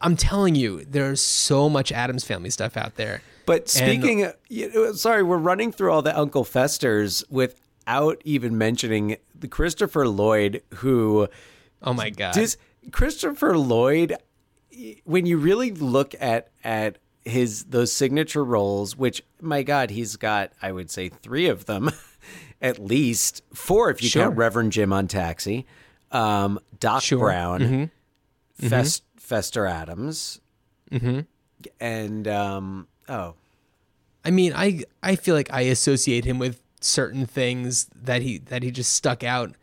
[0.00, 3.22] I'm telling you, there's so much Addams family stuff out there.
[3.46, 7.24] But speaking, of, you know, sorry, we're running through all the Uncle Festers
[7.88, 11.28] without even mentioning the Christopher Lloyd, who
[11.82, 12.34] Oh my god.
[12.34, 12.56] does
[12.92, 14.14] Christopher Lloyd.
[15.04, 20.52] When you really look at at his those signature roles, which my God, he's got
[20.62, 21.90] I would say three of them,
[22.62, 24.24] at least four if you Sure.
[24.24, 25.66] count Reverend Jim on Taxi,
[26.12, 27.18] um, Doc Sure.
[27.18, 27.90] Brown,
[28.54, 30.40] Fest, Fester Addams,
[31.80, 33.34] and um, oh,
[34.24, 38.62] I mean, I I feel like I associate him with certain things that he that
[38.62, 39.54] he just stuck out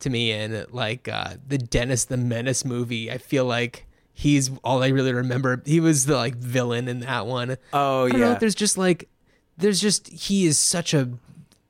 [0.00, 3.10] to me in like uh the Dennis the Menace movie.
[3.10, 5.62] I feel like he's all I really remember.
[5.64, 7.56] He was the like villain in that one.
[7.72, 8.38] Oh, I don't know yeah.
[8.38, 9.08] there's just like
[9.56, 11.10] there's just he is such a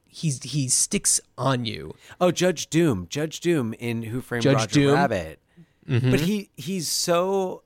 [0.06, 1.94] he's he sticks on you.
[2.20, 4.94] Oh, Judge Doom, Judge Doom in Who Framed Judge Roger Doom.
[4.94, 5.40] Rabbit.
[5.86, 7.62] But he he's so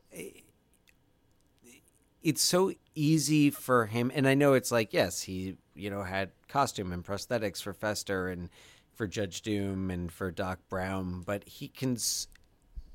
[2.22, 6.30] it's so easy for him and I know it's like yes, he you know had
[6.48, 8.48] costume and prosthetics for Fester and
[8.94, 11.96] for Judge Doom and for Doc Brown, but he can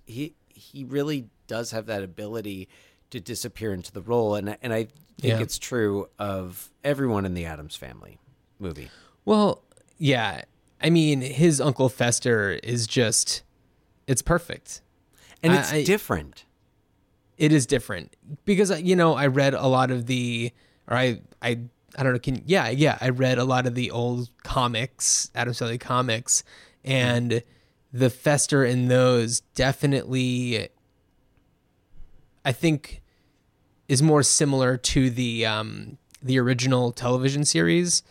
[0.06, 2.68] he he really does have that ability
[3.10, 5.40] to disappear into the role and and I think Yeah.
[5.40, 8.18] it's true of everyone in the Addams family
[8.60, 8.90] movie.
[9.26, 9.64] Well,
[9.98, 10.42] yeah.
[10.82, 13.44] I mean, his Uncle Fester is just
[14.08, 14.82] it's perfect.
[15.42, 16.46] And it's I- different.
[17.38, 18.16] It is different
[18.46, 20.52] because you know I read a lot of the
[20.88, 21.60] or I I
[21.98, 25.54] I don't know can yeah yeah I read a lot of the old comics Adam
[25.54, 26.44] Family comics
[26.84, 27.44] and
[27.92, 30.70] the Fester in those definitely
[32.44, 33.02] I think
[33.88, 38.02] is more similar to the um the original television series.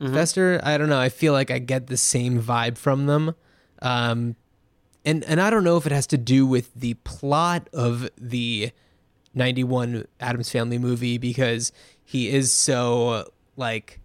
[0.00, 3.34] Fester I don't know I feel like I get the same vibe from them.
[3.82, 4.36] Um
[5.04, 8.70] and and I don't know if it has to do with the plot of the
[9.34, 11.72] 91 Addams Family movie because
[12.10, 14.00] he is so like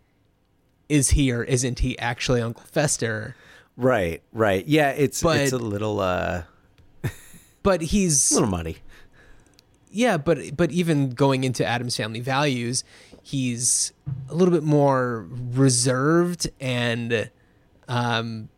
[0.89, 3.35] is he or isn't he actually Uncle Fester
[3.77, 4.63] Right, right.
[4.67, 6.43] Yeah, it's But- it's a little uh
[7.63, 8.77] but he's a little muddy.
[9.89, 12.83] yeah but but even going into Addams Family values
[13.21, 13.93] he's
[14.29, 17.29] a little bit more reserved and
[17.87, 18.49] um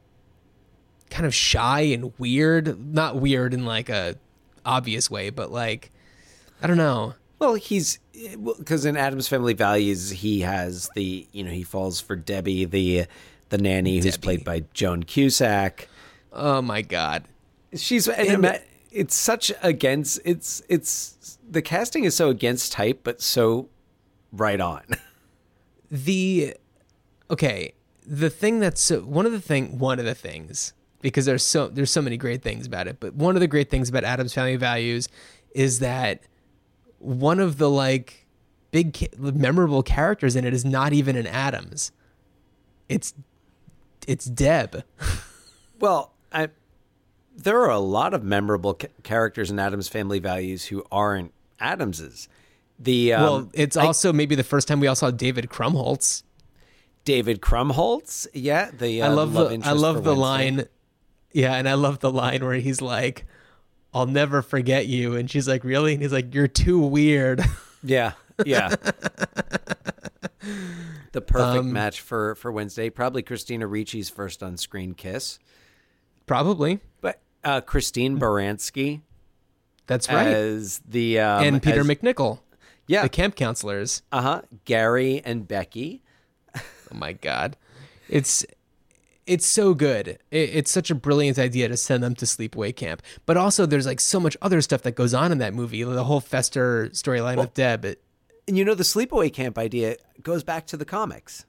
[1.12, 4.16] kind of shy and weird not weird in like a
[4.66, 5.92] obvious way but like
[6.64, 7.14] I don't know
[7.46, 12.02] Well, he's eh, because in Addams Family Values, he has the you know he falls
[12.02, 13.06] for Debbie, the
[13.50, 14.18] the nanny who's Debbie.
[14.24, 15.88] played by Joan Cusack.
[16.34, 17.26] oh my god
[17.76, 18.60] She's and ima-
[18.92, 23.70] it's such against it's it's the casting is so against type, but so
[24.32, 24.82] right on.
[25.92, 26.56] the
[27.30, 27.74] okay
[28.08, 31.92] the thing that's one of the thing one of the things because there's so there's
[31.92, 34.56] so many great things about it but one of the great things about addams family
[34.56, 35.08] values
[35.54, 36.22] is that
[37.06, 38.26] one of the like
[38.72, 41.92] big memorable characters in it is not even an addams
[42.90, 43.14] it's
[44.08, 44.84] it's deb
[45.80, 46.50] Well, I
[47.38, 52.30] there are a lot of memorable ca- characters in Addams Family Values who aren't Addams's.
[52.80, 56.24] The um, well it's I- also maybe the first time we all saw david krumholtz
[57.04, 60.22] David Krumholtz, yeah, the uh, I love, love the I love the Wednesday.
[60.22, 60.68] line.
[61.34, 63.28] Yeah, and I love the line where he's like,
[63.96, 67.42] "I'll never forget you," and she's like, "Really?" And he's like, "You're too weird."
[67.88, 68.14] Yeah,
[68.48, 68.70] yeah.
[71.12, 72.90] the perfect Um, match for for Wednesday.
[72.90, 75.40] Probably Christina Ricci's first on screen kiss,
[76.26, 76.80] Probably.
[77.02, 79.02] but uh, Christine Baranski
[79.88, 80.28] That's right.
[80.28, 82.40] as the um, and Peter as, MacNicol,
[82.88, 84.02] yeah, the camp counselors.
[84.12, 84.42] uh huh.
[84.66, 86.02] Gary and Becky.
[86.56, 86.62] Oh
[86.96, 87.58] my god,
[88.10, 88.46] it's
[89.28, 90.08] it's so good.
[90.08, 93.02] It, it's such a brilliant idea to send them to sleepaway camp.
[93.26, 95.84] But also, there's like so much other stuff that goes on in that movie.
[95.84, 97.86] The whole Fester storyline with Deb.
[97.86, 98.02] It,
[98.48, 101.46] And you know, the sleepaway camp idea goes back to the comics.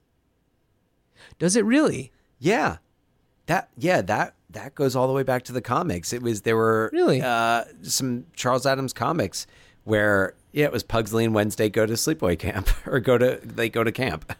[1.38, 2.12] Does it really?
[2.38, 2.76] Yeah,
[3.46, 6.12] that yeah that that goes all the way back to the comics.
[6.12, 7.20] It was there were Really?
[7.22, 9.46] uh, some Charles Addams comics
[9.84, 13.68] where yeah it was Pugsley and Wednesday go to sleepaway camp or go to they
[13.68, 14.32] go to camp.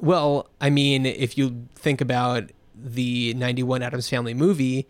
[0.00, 4.88] Well, I mean, if you think about the 91 Addams Family movie,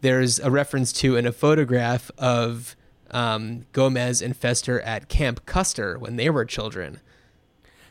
[0.00, 2.76] there's a reference to in a photograph of
[3.10, 7.00] um, Gomez and Fester at Camp Custer when they were children.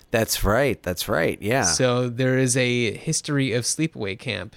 [0.09, 0.81] That's right.
[0.83, 1.39] That's right.
[1.41, 1.63] Yeah.
[1.63, 4.55] So there is a history of sleepaway camp.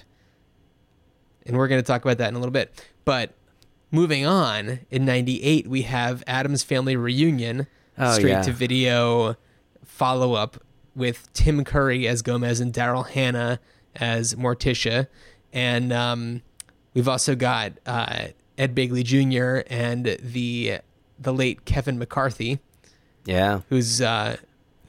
[1.45, 2.85] And we're going to talk about that in a little bit.
[3.03, 3.33] But
[3.91, 8.41] moving on, in 98, we have Addams Family Reunion, Oh, straight yeah.
[8.43, 9.35] to video
[9.83, 10.63] follow up
[10.95, 13.59] with Tim Curry as Gomez and Daryl Hannah
[13.95, 15.07] as Morticia.
[15.53, 16.41] And um,
[16.93, 18.27] we've also got uh,
[18.57, 19.67] Ed Begley Jr.
[19.69, 20.79] and the
[21.19, 22.59] the late Kevin McCarthy
[23.25, 23.61] yeah.
[23.69, 24.37] who's uh,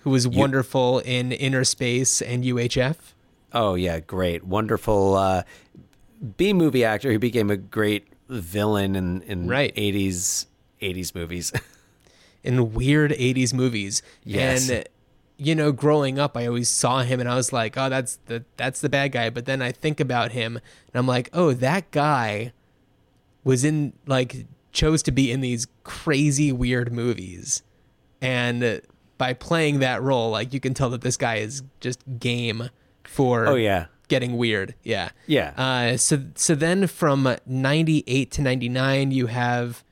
[0.01, 2.97] who was wonderful in Inner Space and UHF.
[3.53, 5.43] Oh yeah, great, wonderful uh,
[6.37, 9.73] B movie actor who became a great villain in in Right.
[9.77, 10.47] eighties
[10.81, 11.53] eighties movies.
[12.45, 14.03] in weird 80s movies.
[14.25, 14.69] Yes.
[14.69, 14.85] And
[15.45, 18.45] you know, growing up I always saw him and I was like, "Oh, that's the
[18.57, 21.91] that's the bad guy." But then I think about him and I'm like, "Oh, that
[21.91, 22.53] guy
[23.45, 27.63] was in like chose to be in these crazy weird movies."
[28.21, 28.83] And
[29.19, 32.71] by playing that role, like you can tell that this guy is just game
[33.05, 34.75] for oh yeah, getting weird.
[34.83, 35.11] Yeah.
[35.27, 35.53] yeah.
[35.57, 39.85] Uh, so so then from 98 to 99 you have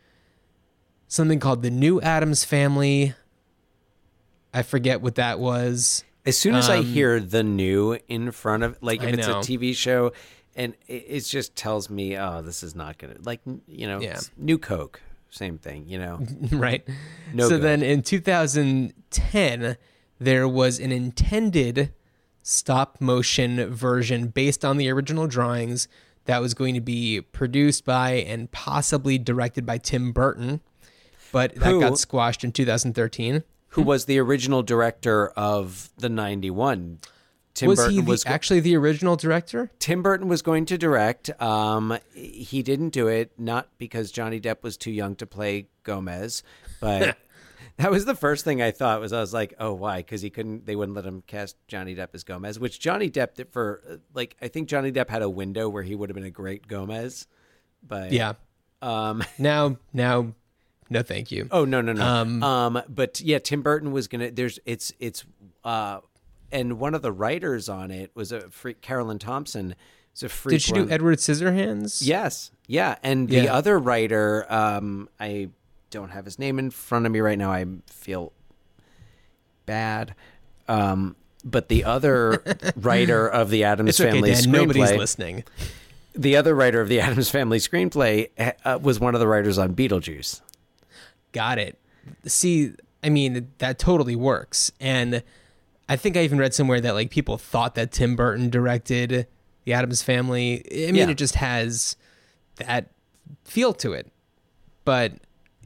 [1.08, 3.14] something called the new Addams family.
[4.52, 6.04] I forget what that was.
[6.26, 9.26] as soon as I um, hear the new in front of like if I it's
[9.26, 9.32] a.
[9.34, 10.12] TV show,
[10.56, 14.20] and it, it just tells me, oh, this is not gonna like you know, Yeah.
[14.36, 16.20] new Coke, same thing, you know.
[16.52, 16.86] right?
[17.32, 17.62] No so good.
[17.62, 19.76] then in 2010
[20.18, 21.92] there was an intended
[22.42, 25.88] stop motion version based on the original drawings
[26.26, 30.60] that was going to be produced by and possibly directed by Tim Burton,
[31.32, 33.42] but that got squashed in 2013.
[33.70, 36.98] Who was the original director of the '91?
[37.54, 39.70] Tim was Burton he was actually the original director?
[39.78, 41.30] Tim Burton was going to direct.
[41.42, 46.42] Um, he didn't do it, not because Johnny Depp was too young to play Gomez,
[46.80, 47.16] but
[47.76, 49.00] that was the first thing I thought.
[49.00, 49.98] Was I was like, oh, why?
[49.98, 50.66] Because he couldn't.
[50.66, 54.36] They wouldn't let him cast Johnny Depp as Gomez, which Johnny Depp did for like
[54.40, 57.26] I think Johnny Depp had a window where he would have been a great Gomez,
[57.82, 58.34] but Yeah.
[58.82, 60.32] Um, Now, now,
[60.90, 61.48] no, thank you.
[61.50, 62.04] Oh no no no.
[62.04, 64.30] Um, Um, but yeah, Tim Burton was gonna.
[64.30, 65.24] There's it's it's
[65.64, 66.00] uh,
[66.52, 68.80] and one of the writers on it was a freak.
[68.82, 69.74] Caroline Thompson.
[70.12, 70.54] It's a freak.
[70.54, 72.00] Did she do Edward Scissorhands?
[72.04, 73.54] Yes, yeah, and the Yeah.
[73.54, 75.50] other writer, um, I
[75.90, 77.52] don't have his name in front of me right now.
[77.52, 78.32] I feel
[79.66, 80.14] bad.
[80.68, 82.42] Um, but the other
[82.76, 84.50] writer of the Addams It's okay, Family Dan.
[84.50, 85.44] Nobody's listening.
[86.14, 88.28] the other writer of the Addams Family screenplay
[88.64, 90.40] uh, was one of the writers on Beetlejuice.
[91.32, 91.78] Got it.
[92.24, 92.72] See,
[93.04, 94.72] I mean, that totally works.
[94.80, 95.22] And
[95.88, 99.26] I think I even read somewhere that like people thought that Tim Burton directed
[99.64, 100.64] the Addams Family.
[100.72, 101.10] I mean, Yeah.
[101.10, 101.96] it just has
[102.56, 102.90] that
[103.44, 104.10] feel to it.
[104.84, 105.12] But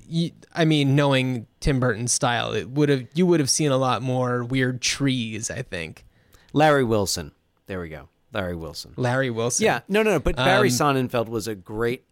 [0.06, 3.76] you, I mean, knowing Tim Burton's style, it would have you would have seen a
[3.78, 5.50] lot more weird trees.
[5.50, 6.04] I think
[6.52, 7.32] Larry Wilson.
[7.66, 8.08] There we go.
[8.32, 8.92] Larry Wilson.
[8.96, 9.64] Larry Wilson.
[9.64, 10.18] Yeah, no, no, no.
[10.20, 12.04] But Barry Um, Sonnenfeld was a great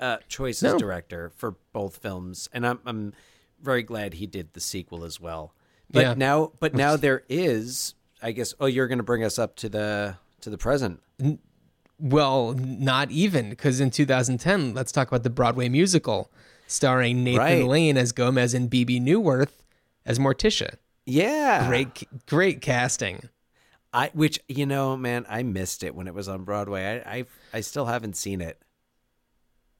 [0.00, 0.78] uh, choice as No.
[0.78, 3.12] director for both films, and I'm I'm
[3.60, 5.54] very glad he did the sequel as well.
[5.90, 6.14] But Yeah.
[6.14, 8.54] now, but now there is, I guess.
[8.60, 11.00] Oh, you're going to bring us up to the to the present.
[11.98, 16.32] Well, not even because in 2010, let's talk about the Broadway musical
[16.66, 17.64] starring Nathan Right.
[17.64, 19.62] Lane as Gomez and Bebe Neuwirth
[20.04, 20.76] as Morticia.
[21.06, 23.28] Yeah, Great, great casting.
[23.92, 27.02] I which you know, man, I missed it when it was on Broadway.
[27.06, 28.58] I I, I still haven't seen it.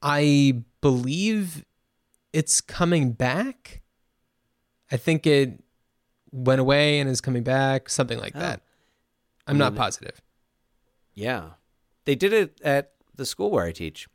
[0.01, 1.65] I believe
[2.33, 3.81] it's coming back.
[4.91, 5.63] I think it
[6.31, 8.61] went away and is coming back, something like that.
[9.47, 10.21] I'm not mean, positive.
[11.13, 11.51] Yeah,
[12.05, 14.07] they did it at the school where I teach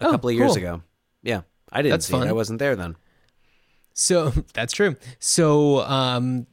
[0.00, 0.56] a Oh, couple of years cool.
[0.56, 0.82] ago.
[1.22, 2.18] Yeah, I didn't That's see it.
[2.18, 2.28] fun.
[2.28, 2.96] I wasn't there then.
[3.92, 4.96] So that's true.
[5.20, 6.46] So um,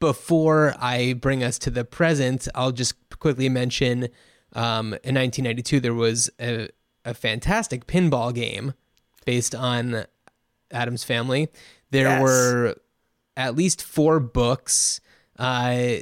[0.00, 4.08] before I bring us to the present, I'll just quickly mention
[4.54, 6.68] um, in 1992 there was a,
[7.04, 8.74] a fantastic pinball game
[9.24, 10.04] based on
[10.70, 11.48] Addams Family.
[11.90, 12.22] There Yes.
[12.22, 12.76] were
[13.36, 15.00] at least four books.
[15.38, 15.96] Uh,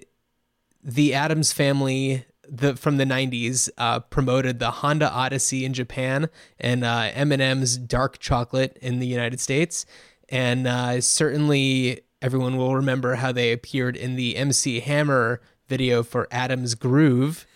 [0.83, 2.25] the Addams Family.
[2.53, 8.19] The, from the 90s uh, promoted the Honda Odyssey in Japan and uh, M&M's Dark
[8.19, 9.87] Chocolate in the United States
[10.29, 16.27] and uh, certainly everyone will remember how they appeared in the MC Hammer video for
[16.33, 17.47] Addams Groove.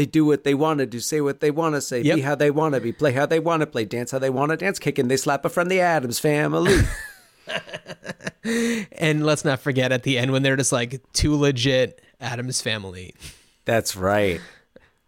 [0.00, 2.14] They do what they want to do, say what they want to say, Yep.
[2.16, 4.30] be how they want to be, play how they want to play, dance how they
[4.30, 6.74] want to dance, kicking they slap a friend, the Addams family.
[8.92, 13.14] And let's not forget at the end when they're just like too legit Addams family.
[13.66, 14.40] That's right.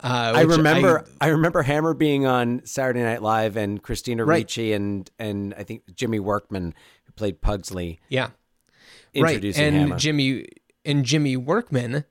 [0.04, 4.40] Uh, I remember I, remember Hammer being on Saturday Night Live and Christina Right.
[4.40, 6.74] Ricci and and I think Jimmy Workman
[7.06, 8.30] who played Pugsley yeah,
[9.14, 9.68] introducing right.
[9.72, 9.96] And Hammer.
[9.96, 10.46] Jimmy
[10.84, 12.04] and Jimmy Workman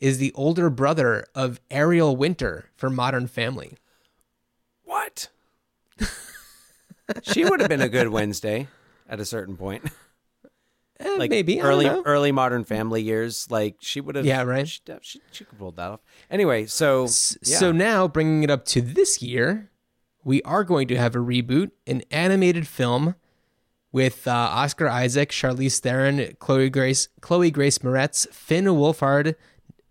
[0.00, 3.76] is the older brother of Ariel Winter for Modern Family.
[4.84, 5.28] what?
[7.22, 8.68] she would have been a good Wednesday
[9.08, 9.84] at a certain point.
[11.00, 14.66] Eh, Like maybe early early modern family years, like she would have Yeah, right.
[14.68, 16.00] She, she, she could pull that off.
[16.30, 17.58] Anyway, so S- yeah.
[17.58, 19.70] So now, bringing it up to this year,
[20.22, 23.16] we are going to have a reboot, an animated film
[23.90, 29.34] with uh, Oscar Isaac, Charlize Theron, Chloe Grace, Chloe Grace Moretz, Finn Wolfhard,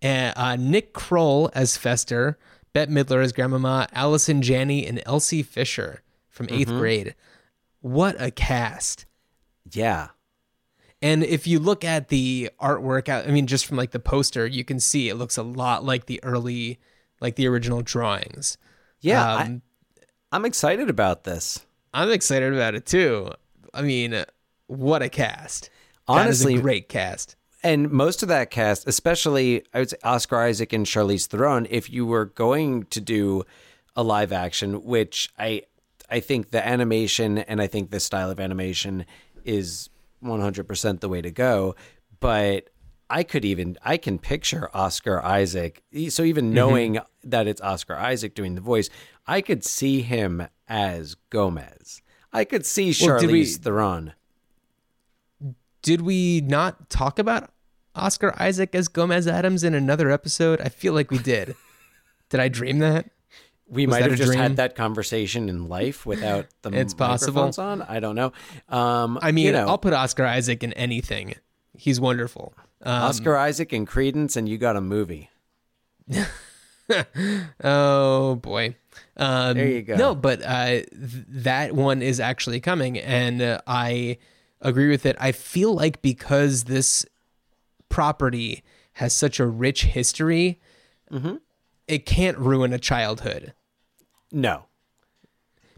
[0.04, 2.38] uh, uh, Nick Kroll as Fester,
[2.74, 6.78] Bette Midler as Grandmama, Allison Janney, and Elsie Fisher from 8th Mm-hmm.
[6.80, 7.16] grade.
[7.82, 9.06] What a cast!
[9.72, 10.10] yeah.
[11.02, 14.64] And if you look at the artwork, I mean, just from like the poster, you
[14.64, 16.80] can see it looks a lot like the early,
[17.20, 18.58] like the original drawings.
[19.02, 19.62] Yeah, Um,
[20.32, 21.66] I, I'm excited about this.
[21.94, 23.32] I'm excited about it too.
[23.74, 24.24] I mean,
[24.68, 25.70] what a cast!
[26.08, 27.36] Honestly- a great cast.
[27.64, 31.90] And most of that cast, especially I would say Oscar Isaac and Charlize Theron, if
[31.90, 33.44] you were going to do
[33.96, 35.64] a live action, which I
[36.10, 39.06] I think the animation and I think the style of animation
[39.46, 39.90] is
[40.24, 41.76] 100% the way to go,
[42.20, 42.70] but
[43.10, 45.84] I could even I can picture Oscar Isaac.
[46.10, 46.54] So even mm-hmm.
[46.54, 48.90] knowing that it's Oscar Isaac doing the voice,
[49.26, 52.02] I could see him as Gomez.
[52.34, 54.14] I could see Well, Charlize did we- Theron.
[55.84, 57.52] Did we not talk about
[57.94, 60.60] Oscar Isaac as Gomez Addams in another episode?
[60.62, 61.56] I feel like we did.
[62.30, 63.12] did I dream that?
[63.68, 64.40] We Was might that have just dream?
[64.40, 67.44] had that conversation in life without the It's possible.
[67.44, 67.82] microphones on.
[67.84, 68.32] I don't know.
[68.70, 71.36] Um, I mean, you know, I'll put Oscar Isaac in anything.
[71.78, 72.54] He's wonderful.
[72.82, 75.30] Um, Oscar Isaac and Credence, and you got a movie.
[77.64, 78.76] Oh boy.
[79.18, 79.96] Um, There you go.
[79.96, 80.86] No, but uh, th-
[81.30, 84.18] that one is actually coming, and uh, I
[84.64, 85.16] agree with it.
[85.20, 87.06] I feel like because this
[87.90, 90.60] property has such a rich history,
[91.12, 91.36] Mm-hmm.
[91.88, 93.54] it can't ruin a childhood.
[94.32, 94.66] No,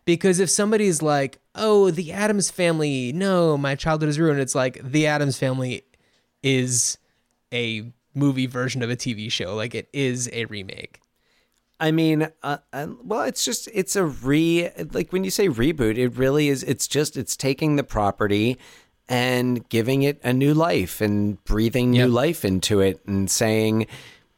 [0.06, 4.40] Because if somebody's like, "Oh, the Addams Family," no, my childhood is ruined.
[4.40, 5.84] It's like the Addams Family
[6.42, 6.98] is
[7.54, 9.56] a movie version of a TV show.
[9.56, 11.02] Like it is a remake.
[11.80, 15.98] I mean, uh, uh, well, it's just it's a re like when you say reboot,
[15.98, 16.64] it really is.
[16.64, 18.58] It's just it's taking the property
[19.10, 22.10] and giving it a new life and breathing new Yep.
[22.10, 23.88] life into it and saying,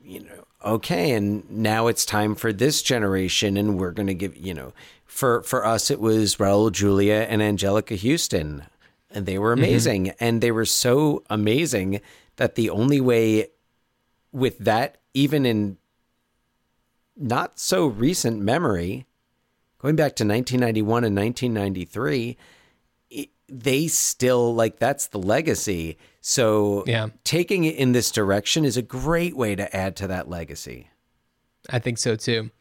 [0.01, 4.35] you know, okay, and now it's time for this generation, and we're going to give
[4.35, 4.73] you know,
[5.05, 8.63] for for us it was Raul Julia and Anjelica Huston,
[9.11, 12.01] and they were amazing, and they were so amazing
[12.37, 13.49] that the only way
[14.31, 15.77] with that, even in
[17.17, 19.05] not so recent memory,
[19.79, 22.37] going back to 1991 and 1993,
[23.09, 25.97] it, they still like that's the legacy.
[26.21, 27.07] So Yeah.
[27.23, 30.89] taking it in this direction is a great way to add to that legacy.
[31.69, 32.51] I think so too.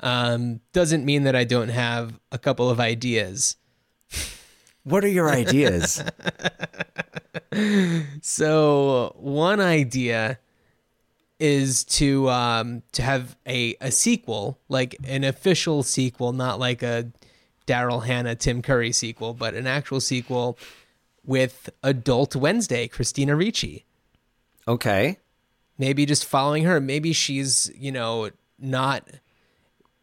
[0.00, 3.56] Um, doesn't mean that I don't have a couple of ideas.
[4.82, 6.02] What are your ideas?
[8.22, 10.38] So one idea
[11.40, 17.10] is to um, to have a, a sequel, like an official sequel, not like a
[17.66, 20.58] Daryl Hannah Tim Curry sequel, but an actual sequel
[21.24, 23.84] with Adult Wednesday, Christina Ricci.
[24.68, 25.18] okay.
[25.78, 29.08] maybe just following her maybe she's you know not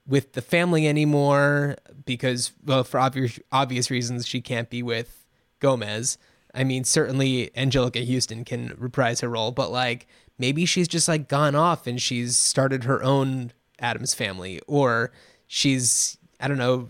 [0.07, 1.75] with the family anymore
[2.05, 5.25] because well for obvious obvious reasons she can't be with
[5.59, 6.17] Gomez
[6.53, 10.07] I mean certainly Anjelica Huston can reprise her role but like
[10.37, 15.11] maybe she's just like gone off and she's started her own Addams family or
[15.47, 16.89] she's I don't know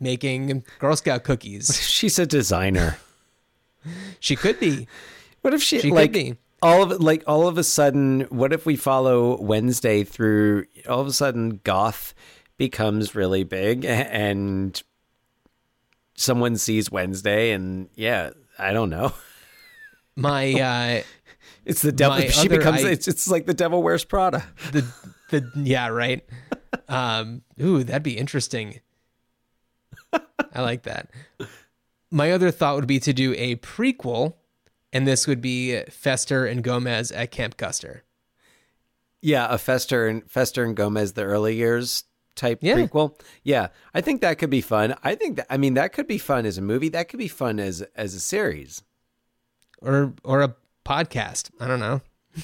[0.00, 2.96] making Girl Scout cookies She's a designer.
[4.20, 4.86] she could be
[5.42, 6.36] What if she, She could like be.
[6.62, 11.06] all of like all of a sudden what if we follow Wednesday through all of
[11.06, 12.14] a sudden goth
[12.58, 14.82] becomes really big and
[16.14, 19.12] someone sees Wednesday and yeah, I don't know.
[20.16, 21.02] my uh
[21.64, 24.44] It's the devil My she becomes I- it's it's like the devil wears Prada.
[24.72, 24.86] the
[25.30, 26.24] the yeah right
[26.88, 28.80] um ooh that'd be interesting
[30.12, 31.10] i like that
[32.10, 34.34] my other thought would be to do a prequel,
[34.92, 38.02] and this would be Fester and Gomez at Camp Custer.
[39.22, 42.02] Yeah, a Fester and Fester and Gomez the early years
[42.34, 42.74] type Yeah.
[42.74, 43.16] prequel.
[43.44, 44.96] Yeah, I think that could be fun.
[45.04, 46.88] I think that I mean that could be fun as a movie.
[46.88, 48.82] That could be fun as as a series.
[49.80, 50.56] or or a
[50.90, 51.50] podcast.
[51.60, 52.00] I don't know,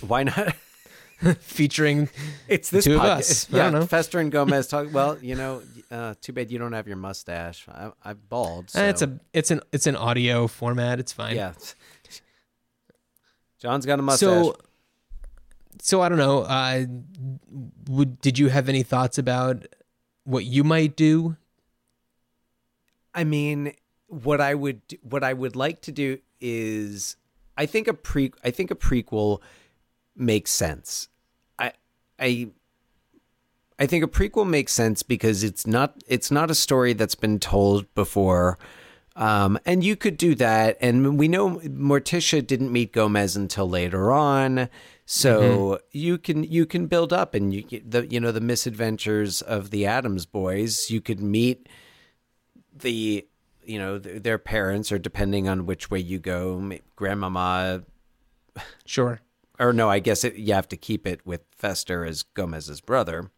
[0.07, 0.55] Why not?
[1.41, 2.09] featuring
[2.47, 3.19] It's this Two of podcast.
[3.19, 3.53] us.
[3.53, 3.87] I Yeah, don't know.
[3.87, 4.93] Fester and Gomez talk.
[4.93, 7.67] Well, you know, uh, too bad you don't have your mustache.
[7.69, 8.71] I, I'm bald.
[8.71, 8.81] So.
[8.83, 11.01] Eh, it's a it's an it's an audio format.
[11.01, 11.37] It's fine.
[11.37, 11.53] yeah.
[13.59, 14.29] Jon's got a mustache.
[14.29, 14.57] So
[15.81, 16.43] so I don't know.
[16.43, 16.85] Uh,
[17.89, 19.67] would did you have any thoughts about
[20.25, 21.37] what you might do?
[23.15, 23.73] I mean,
[24.09, 27.17] what I would what I would like to do is
[27.57, 29.41] I think a pre I think a prequel
[30.15, 31.09] makes sense.
[31.59, 31.73] I
[32.19, 32.51] I
[33.79, 37.39] I think a prequel makes sense because it's not it's not a story that's been
[37.39, 38.59] told before.
[39.17, 40.77] Um, and you could do that.
[40.81, 44.69] And we know Morticia didn't meet Gomez until later on.
[45.07, 49.41] So you can you can build up and you get the you know the misadventures
[49.41, 50.91] of the Addams boys.
[50.91, 51.69] You could meet
[52.75, 53.27] the
[53.67, 57.83] you know th- their parents or depending on which way you go grandmama
[58.85, 59.21] Sure.
[59.59, 63.31] or no i guess it, you have to keep it with fester as gomez's brother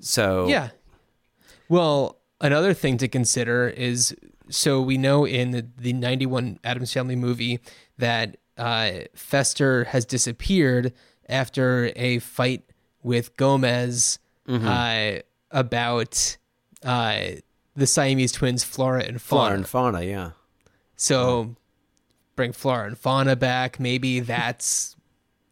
[0.00, 0.68] so Yeah.
[1.68, 4.14] Well, another thing to consider is
[4.48, 7.60] so we know in the, the 91 Addams Family movie
[7.98, 10.92] that uh, Fester has disappeared
[11.28, 12.62] after a fight
[13.02, 15.12] with Gomez uh,
[15.50, 16.36] about
[16.84, 17.22] uh,
[17.76, 19.42] the Siamese twins, Flora and Fauna.
[19.42, 20.30] flora and fauna yeah
[20.96, 21.56] So
[22.34, 23.78] bring Flora and Fauna back.
[23.78, 24.96] Maybe that's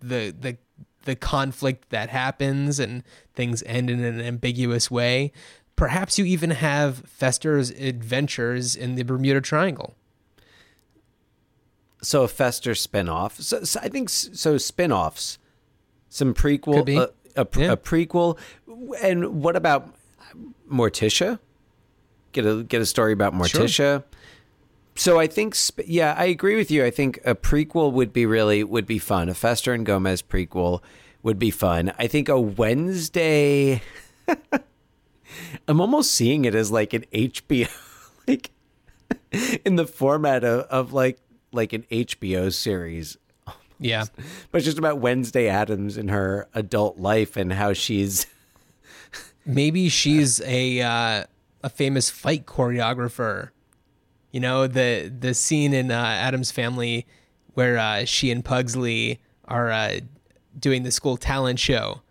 [0.00, 0.56] the the
[1.04, 3.02] the conflict that happens and
[3.34, 5.32] things end in an ambiguous way.
[5.76, 9.94] Perhaps you even have Fester's adventures in the Bermuda Triangle.
[12.02, 15.38] so a fester spin-off so, so i think so spin-offs
[16.10, 17.06] some prequel uh,
[17.36, 17.72] a, Yeah.
[17.72, 18.38] a prequel
[19.02, 19.88] and what about
[20.70, 21.38] morticia
[22.34, 24.04] get a get a story about morticia
[24.96, 26.84] So I think, sp- yeah, I agree with you.
[26.84, 29.28] I think a prequel would be really would be fun.
[29.30, 30.80] A Fester and Gomez prequel
[31.22, 31.92] would be fun.
[31.98, 33.80] I think a Wednesday.
[35.68, 37.68] I'm almost seeing it as like an HBO,
[38.28, 38.50] like
[39.64, 41.18] in the format of, of like
[41.52, 43.16] like an HBO series,
[43.78, 44.04] Yeah.
[44.50, 48.26] but just about Wednesday Addams and her adult life and how she's.
[49.46, 51.24] Maybe she's a uh,
[51.64, 53.48] a famous fight choreographer.
[54.30, 57.06] You know the the scene in uh, Addams Family
[57.54, 60.00] where uh, she and Pugsley are uh,
[60.58, 62.02] doing the school talent show.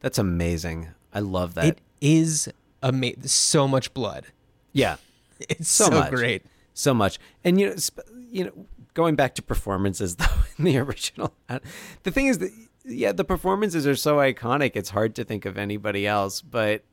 [0.00, 0.88] That's amazing.
[1.14, 1.64] I love that.
[1.66, 2.48] It is
[2.82, 4.26] ama- so much blood.
[4.72, 4.96] yeah.
[5.48, 6.44] It's so, so, much, great.
[6.72, 7.18] so much.
[7.42, 8.52] And you know, sp- you know,
[8.94, 10.26] going back to performances though
[10.56, 11.58] in the original, uh,
[12.04, 12.50] the thing is that
[12.84, 14.72] yeah, the performances are so iconic.
[14.76, 16.84] It's hard to think of anybody else, but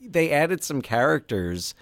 [0.00, 1.74] they added some characters.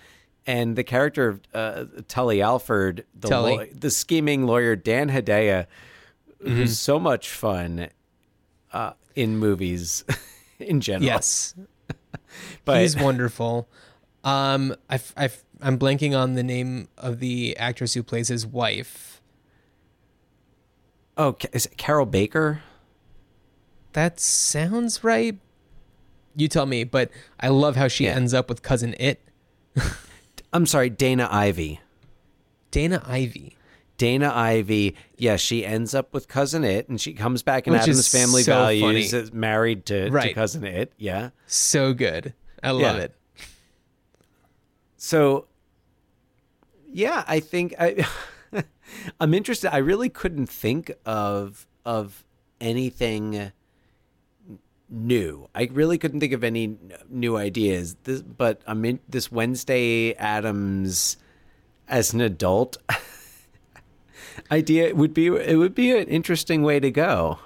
[0.49, 3.57] And the character of uh, Tully Alford, the Tully.
[3.57, 5.67] law- the scheming lawyer Dan Hedaya,
[6.41, 7.89] who's so much fun
[8.73, 10.05] uh, in movies
[10.61, 11.05] in general.
[11.05, 11.57] Yes,
[12.65, 13.69] but he's wonderful.
[14.23, 15.31] Um, I, I,
[15.61, 19.21] I'm blanking on the name of the actress who plays his wife.
[21.17, 22.63] oh, is it Carol Baker?
[23.95, 25.39] That sounds right.
[26.37, 27.11] You tell me, but
[27.41, 28.15] I love how she Yeah.
[28.15, 29.21] ends up with cousin It,
[30.53, 31.81] I'm sorry, Dana Ivey.
[32.71, 33.57] Dana Ivey.
[33.99, 37.83] Dana Ivey, yeah, she ends up with cousin It, and she comes back in Which
[37.83, 39.23] Addams Family so Values, funny.
[39.23, 40.93] is married to, to cousin It.
[40.99, 42.35] Yeah, So good.
[42.63, 43.03] I love Yeah.
[43.05, 43.15] it.
[44.97, 45.47] so
[46.87, 48.07] yeah, I think I
[49.21, 49.73] I'm interested.
[49.75, 52.25] I really couldn't think of of
[52.61, 53.53] anything
[54.89, 55.49] new.
[55.55, 56.79] I really couldn't think of any
[57.09, 57.97] new ideas.
[58.05, 61.17] This, but I mean, this Wednesday Addams
[61.89, 62.77] as an adult
[64.51, 67.39] idea would be it would be an interesting way to go.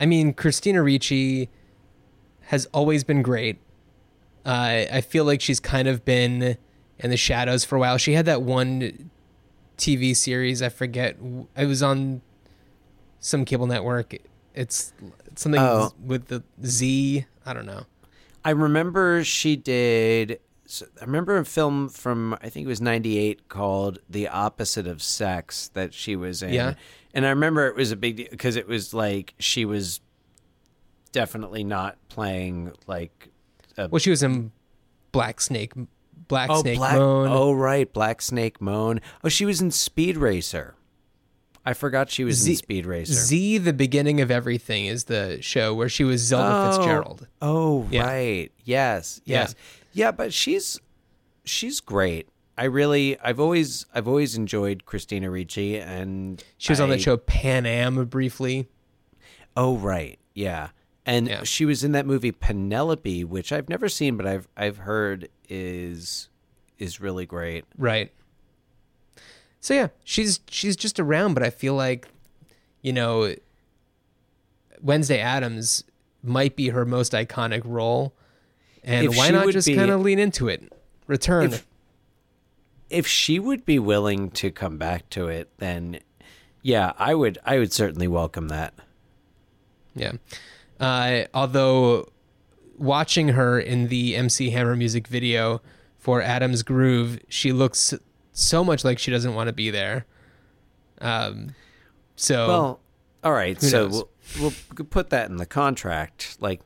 [0.00, 1.48] I mean, Christina Ricci
[2.46, 3.58] has always been great.
[4.44, 6.56] Uh, I feel like she's kind of been
[6.98, 7.98] in the shadows for a while.
[7.98, 9.10] She had that one
[9.78, 11.16] TV series, I forget.
[11.56, 12.20] It was on
[13.20, 14.16] some cable network.
[14.54, 14.92] It's
[15.36, 15.92] something Oh.
[16.02, 17.26] with the Z.
[17.46, 17.84] I don't know.
[18.44, 20.40] I remember she did.
[20.66, 25.02] so- I remember a film from I think it was '98 called "The Opposite of
[25.02, 26.52] Sex" that she was in.
[26.52, 26.74] Yeah.
[27.14, 30.00] and I remember it was a big deal because it was like she was
[31.12, 33.28] definitely not playing like
[33.76, 34.52] a Well, she was in
[35.12, 35.72] Black Snake
[36.28, 36.94] Black Oh, Snake Black.
[36.96, 37.28] Moan.
[37.28, 39.00] Oh, right, Black Snake Moan.
[39.22, 40.74] Oh, she was in Speed Racer.
[41.64, 43.12] I forgot she was in Z- Speed Racer.
[43.12, 46.72] Z, the beginning of everything, is the show where she was Zelda Oh.
[46.76, 47.28] Fitzgerald.
[47.40, 48.04] Oh, Yeah.
[48.06, 48.52] right.
[48.64, 49.20] Yes.
[49.24, 49.54] Yes.
[49.92, 50.10] Yeah.
[50.10, 50.80] but she's
[51.44, 52.28] she's great.
[52.58, 57.16] I really I've always I've always enjoyed Christina Ricci and She was on the show
[57.16, 58.68] Pan Am briefly.
[59.56, 60.18] Oh, right.
[60.34, 60.68] Yeah.
[61.06, 61.42] And Yeah.
[61.44, 66.28] she was in that movie Penelope, which I've never seen but I've I've heard is
[66.78, 67.64] is really great.
[67.78, 68.12] Right.
[69.62, 72.08] So yeah, she's she's just around, but I feel like,
[72.82, 73.34] you know,
[74.80, 75.84] Wednesday Addams
[76.22, 78.12] might be her most iconic role,
[78.82, 80.72] and If why not just kind of lean into it,
[81.06, 81.52] return?
[81.52, 81.66] If-
[82.90, 86.00] If she would be willing to come back to it, then
[86.60, 88.74] yeah, I would I would certainly welcome that.
[89.94, 90.12] yeah.
[90.80, 92.08] Uh, although
[92.76, 95.62] watching her in the MC Hammer music video
[95.98, 97.94] for Addams Groove, she looks
[98.32, 100.06] so much like she doesn't want to be there.
[101.00, 101.54] Um,
[102.16, 102.80] so Well,
[103.24, 103.60] all right.
[103.60, 104.10] So we'll,
[104.40, 104.52] we'll
[104.90, 106.36] put that in the contract.
[106.40, 106.60] Like,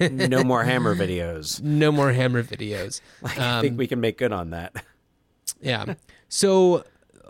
[0.00, 1.62] no more Hammer videos.
[1.62, 3.00] no more Hammer videos.
[3.22, 4.84] Like, I think we can make good on that.
[5.60, 5.94] Yeah.
[6.28, 6.84] So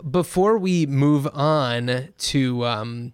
[0.09, 3.13] before we move on to um,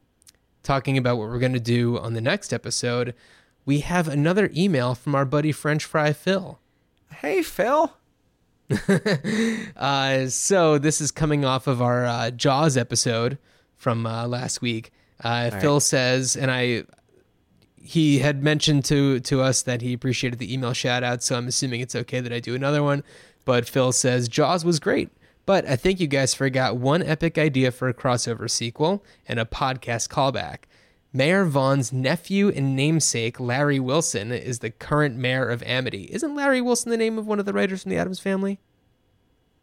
[0.64, 3.14] talking about what we're going to do on the next episode,
[3.66, 6.60] we have another email from our buddy French Fry Phil.
[7.16, 7.94] Hey, Phil.
[9.76, 13.38] Uh, so this is coming off of our uh, Jaws episode
[13.76, 14.92] from uh, last week.
[15.24, 16.84] Uh, Phil says, and I,
[17.82, 21.48] he had mentioned to to us that he appreciated the email shout out, so I'm
[21.48, 23.04] assuming it's okay that I do another one.
[23.46, 25.10] But Phil says Jaws was great,
[25.46, 29.46] but I think you guys forgot one epic idea for a crossover sequel and a
[29.46, 30.66] podcast callback.
[31.12, 36.04] Mayor Vaughn's nephew and namesake, Larry Wilson, is the current mayor of Amity.
[36.12, 38.60] Isn't Larry Wilson the name of one of the writers from the Adams family?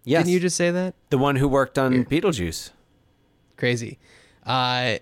[0.05, 0.25] Yes.
[0.25, 0.95] Didn't you just say that?
[1.11, 2.71] the one who worked on Beetlejuice.
[3.57, 3.99] Crazy.
[4.45, 4.97] Uh,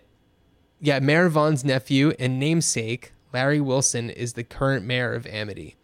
[0.81, 5.77] yeah, Mayor Vaughn's nephew and namesake, Larry Wilson, is the current mayor of Amity.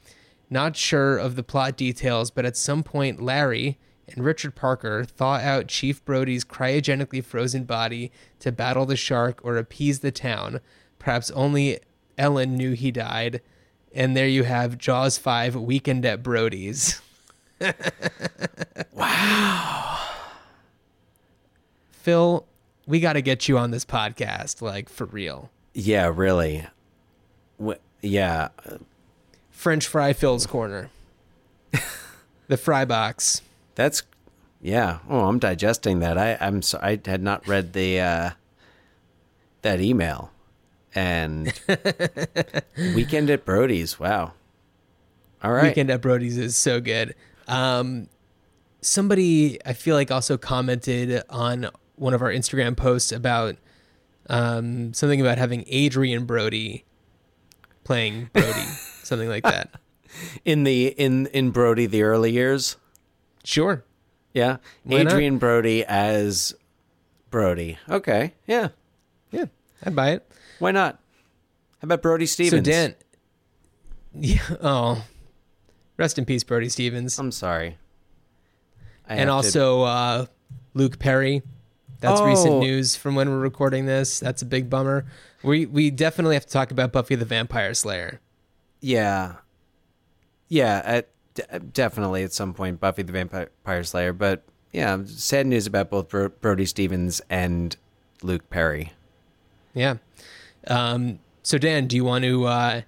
[0.50, 3.78] Not sure of the plot details, but at some point, Larry
[4.14, 9.56] and Richard Parker thaw out Chief Brody's cryogenically frozen body to battle the shark or
[9.56, 10.60] appease the town.
[10.98, 11.78] Perhaps only
[12.18, 13.40] Ellen knew he died.
[13.92, 17.00] And there you have Jaws 5 Weekend at Brody's.
[18.92, 19.98] Wow.
[21.90, 22.46] Phil,
[22.86, 25.50] we got to get you on this podcast, like for real.
[25.74, 26.66] Yeah, really.
[27.62, 28.48] Wh- yeah.
[29.50, 30.90] French fry Phil's corner.
[32.48, 33.42] the fry box.
[33.74, 34.02] That's,
[34.60, 34.98] yeah.
[35.08, 36.18] Oh, I'm digesting that.
[36.18, 38.30] I, I'm so, I had not read the, uh,
[39.62, 40.30] that email.
[40.94, 41.52] And
[42.76, 44.00] Weekend at Brody's.
[44.00, 44.32] Wow.
[45.42, 45.64] All right.
[45.64, 47.14] Weekend at Brody's is so good.
[47.46, 48.08] Um,
[48.80, 53.56] somebody I feel like also commented on one of our Instagram posts about
[54.28, 56.84] um, something about having Adrien Brody
[57.84, 58.50] playing Brody,
[59.02, 59.70] something like that.
[60.44, 62.76] in the in in Brody the early years.
[63.44, 63.84] Sure.
[64.32, 65.12] Yeah, Why not?
[65.14, 66.54] Adrien Brody as
[67.30, 67.78] Brody.
[67.88, 68.68] Okay, yeah,
[69.32, 69.46] Yeah,
[69.84, 70.30] I'd buy it.
[70.60, 71.00] why not?
[71.80, 72.66] How about Brody Stevens?
[72.66, 72.94] So Dan,
[74.14, 74.42] yeah.
[74.62, 75.04] Oh,
[75.96, 77.18] rest in peace, Brody Stevens.
[77.18, 77.78] I'm sorry.
[79.08, 80.26] I have and to- also uh,
[80.74, 81.42] Luke Perry.
[82.00, 82.24] That's Oh.
[82.26, 84.20] recent news from when we're recording this.
[84.20, 85.04] That's a big bummer.
[85.42, 88.20] We we definitely have to talk about Buffy the Vampire Slayer.
[88.80, 89.36] yeah,
[90.48, 94.12] yeah, at, d- definitely at some point, Buffy the Vampire Slayer.
[94.12, 97.76] But yeah, sad news about both Bro- Brody Stevens and
[98.22, 98.92] Luke Perry.
[99.74, 99.96] Yeah.
[100.66, 102.82] Um, so Dan, do you want to uh,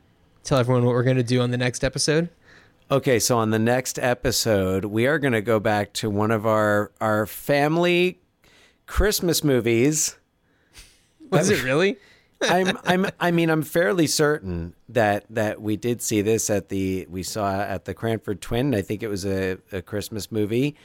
[0.44, 2.28] tell everyone what we're going to do on the next episode?
[2.90, 6.46] Okay, so on the next episode, we are going to go back to one of
[6.46, 8.20] our our family
[8.86, 10.18] Christmas movies.
[11.30, 11.96] Was it really?
[12.42, 17.06] I'm I'm I mean I'm fairly certain that that we did see this at the
[17.10, 18.74] we saw at the Cranford Twin.
[18.74, 20.76] I think it was a, a Christmas movie.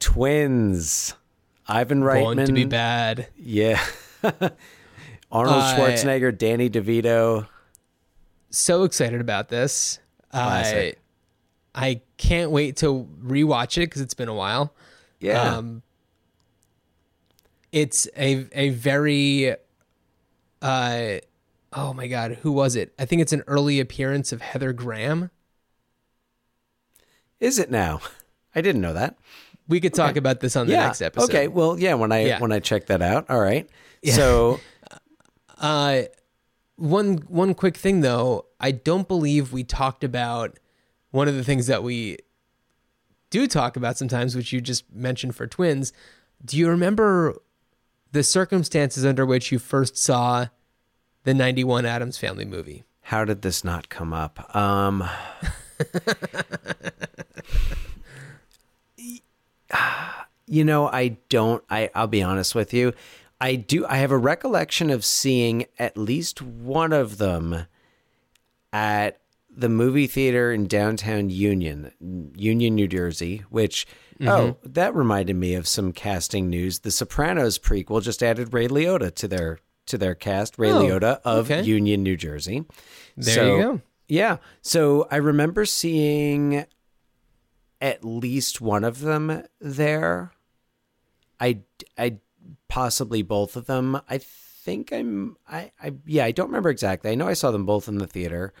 [0.00, 1.14] Twins.
[1.66, 2.46] Ivan Born Reitman.
[2.46, 3.28] to be bad.
[3.36, 3.82] Yeah.
[5.30, 7.46] Arnold Uh, Schwarzenegger, Danny DeVito.
[8.50, 9.98] So excited about this.
[10.32, 10.98] I Classic.
[11.74, 14.72] I can't wait to rewatch it because it's been a while.
[15.20, 15.56] Yeah.
[15.56, 15.82] Um,
[17.70, 19.54] it's a a very
[20.62, 21.18] uh
[21.72, 22.92] oh my god, who was it?
[22.98, 25.30] I think it's an early appearance of Heather Graham.
[27.40, 28.00] Is it now?
[28.54, 29.16] I didn't know that.
[29.68, 30.86] We could talk about this on the yeah.
[30.86, 31.28] next episode.
[31.28, 31.46] Okay.
[31.46, 31.94] Well, yeah.
[31.94, 32.40] When I Yeah.
[32.40, 33.28] when I check that out.
[33.28, 33.68] All right.
[34.04, 34.60] So
[35.60, 36.02] Uh,
[36.76, 40.58] one one quick thing though, I don't believe we talked about
[41.10, 42.18] one of the things that we
[43.30, 45.92] do talk about sometimes, which you just mentioned for twins.
[46.44, 47.34] Do you remember
[48.12, 50.46] the circumstances under which you first saw
[51.24, 52.84] the 91 Addams Family movie?
[53.02, 54.54] How did this not come up?
[54.54, 55.08] Um,
[60.46, 61.62] you know, I don't.
[61.70, 62.92] I I'll be honest with you.
[63.40, 63.86] I do.
[63.86, 67.66] I have a recollection of seeing at least one of them
[68.72, 71.92] at the movie theater in downtown Union,
[72.36, 73.44] Union, New Jersey.
[73.48, 73.86] Which
[74.22, 74.72] oh, mm-hmm.
[74.72, 76.80] that reminded me of some casting news.
[76.80, 80.58] The Sopranos prequel just added Ray Liotta to their to their cast.
[80.58, 81.62] Ray Oh, Liotta of okay.
[81.62, 82.64] Union, New Jersey.
[83.16, 83.80] There So- you go.
[84.10, 84.38] Yeah.
[84.62, 86.64] So I remember seeing
[87.80, 90.32] at least one of them there.
[91.38, 91.60] I,
[91.96, 92.16] I
[92.68, 94.00] possibly both of them.
[94.08, 97.10] I think I'm, I, I, yeah, I don't remember exactly.
[97.10, 98.52] I know I saw them both in the theater,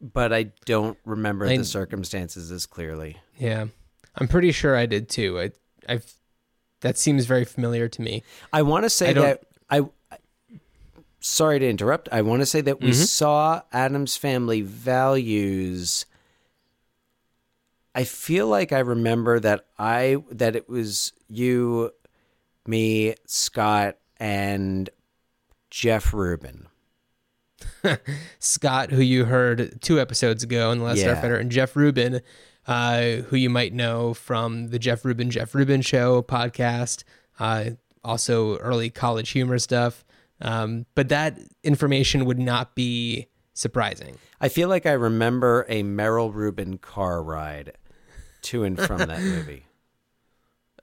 [0.00, 3.16] but I don't remember I- the circumstances as clearly.
[3.38, 3.66] Yeah,
[4.16, 5.40] I'm pretty sure I did too.
[5.40, 5.50] I,
[5.88, 6.14] I've
[6.80, 8.22] that seems very familiar to me.
[8.52, 9.82] I want to say I that I.
[11.22, 12.08] Sorry to interrupt.
[12.10, 13.02] I want to say that we mm-hmm.
[13.02, 16.06] saw Addams Family Values.
[17.94, 21.90] I feel like I remember that I that it was you,
[22.66, 24.88] me, Scott, and
[25.70, 26.68] Jeff Rubin.
[28.38, 31.14] Scott, who you heard two episodes ago in the Last Yeah.
[31.14, 32.22] Starfighter, and Jeff Rubin,
[32.66, 37.04] uh, who you might know from the Jeff Rubin Jeff Rubin Show podcast,
[37.38, 37.70] uh,
[38.04, 40.04] also early college humor stuff.
[40.40, 44.16] Um, but that information would not be surprising.
[44.40, 47.72] I feel like I remember a Merrill Rubin car ride
[48.42, 49.66] to and from that movie.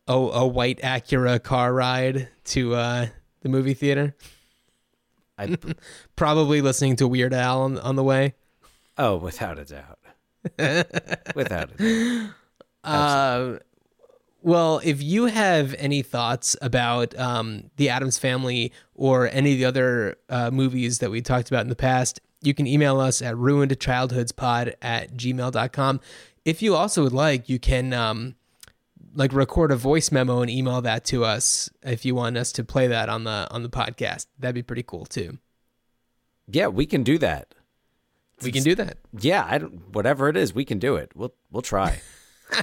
[0.08, 3.08] Oh, a white Acura car ride to uh,
[3.42, 4.16] the movie theater.
[5.38, 5.58] I,
[6.16, 8.36] Probably listening to Weird Al on, on the way.
[8.98, 9.97] oh, without a doubt.
[11.36, 12.30] without doubt.
[12.84, 13.58] Uh,
[14.42, 19.66] well, if you have any thoughts about um, the Addams Family or any of the
[19.66, 23.36] other uh, movies that we talked about in the past, you can email us at
[23.36, 26.00] ruinedchildhoodspod at gmail.com.
[26.46, 28.36] If you also would like, you can um,
[29.16, 32.64] like record a voice memo and email that to us if you want us to
[32.64, 34.28] play that on the on the podcast.
[34.40, 35.40] That'd be pretty cool too.
[36.48, 37.54] Yeah, we can do that.
[38.44, 38.98] We can do that.
[39.18, 39.90] Yeah, I don't.
[39.94, 41.12] Whatever it is, we can do it.
[41.16, 42.02] We'll we'll try.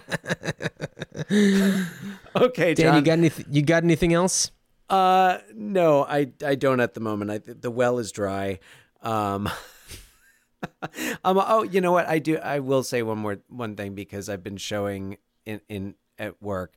[2.36, 2.96] okay, Dan, Jon.
[2.96, 3.46] you got anything?
[3.50, 4.50] You got anything else?
[4.90, 7.30] uh, no, I I don't at the moment.
[7.30, 8.60] I the well is dry.
[9.02, 9.48] Um,
[11.24, 11.38] um.
[11.38, 12.06] Oh, you know what?
[12.08, 12.38] I do.
[12.38, 16.74] I will say one more one thing because I've been showing in in at work.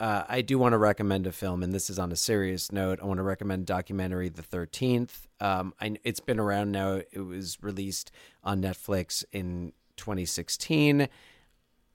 [0.00, 3.00] Uh, I do want to recommend a film, and this is on a serious note.
[3.02, 5.28] I want to recommend documentary The Thirteenth.
[5.40, 7.02] Um, I, it's been around now.
[7.12, 8.10] It was released
[8.42, 11.06] on Netflix in 2016.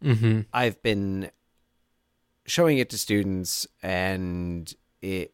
[0.04, 0.42] Mm-hmm.
[0.54, 1.32] I've been
[2.46, 5.34] showing it to students, and it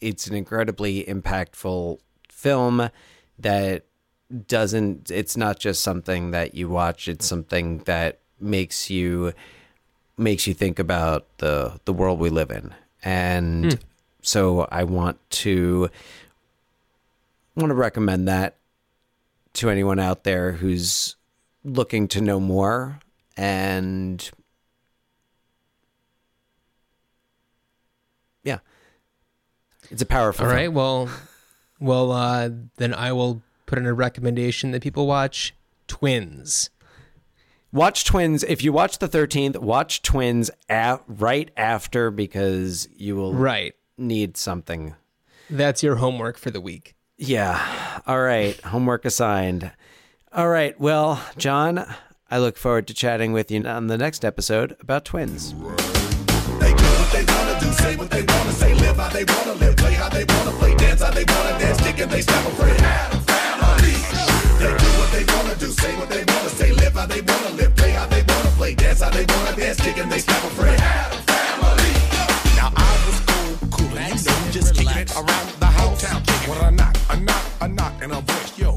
[0.00, 1.98] it's an incredibly impactful
[2.30, 2.90] film
[3.40, 3.86] that
[4.46, 5.10] doesn't.
[5.10, 7.08] It's not just something that you watch.
[7.08, 9.32] It's something that makes you
[10.16, 13.78] makes you think about the the world we live in, and
[14.22, 15.90] so I want to
[17.56, 18.56] want to recommend that
[19.54, 21.16] to anyone out there who's
[21.62, 22.98] looking to know more
[23.36, 24.30] and
[28.42, 28.58] yeah
[29.90, 30.74] it's a powerful All film.
[30.74, 31.10] Well,
[31.80, 35.54] well, uh, then I will put in a recommendation that people watch
[35.86, 36.70] Twins.
[37.74, 43.34] Watch twins if you watch the 13th watch twins at, right after because you will
[43.34, 43.74] Right.
[43.98, 44.94] need something.
[45.50, 46.94] That's your homework for the week.
[47.18, 48.00] yeah.
[48.06, 48.60] All right.
[48.60, 49.72] Homework assigned.
[50.32, 50.78] All right.
[50.78, 51.84] Well jon
[52.30, 55.52] i look forward to chatting with you on the next episode about twins.
[56.60, 56.74] They
[65.58, 68.50] do, say what they wanna say, live how they wanna live, play how they wanna
[68.56, 70.80] play, dance how they wanna dance, stick and they step a friend.
[72.56, 76.02] Now I was cool, cool, and you know, just kicking it around the house.
[76.48, 78.76] What a knock, a knock, a knock, and a voice, yo.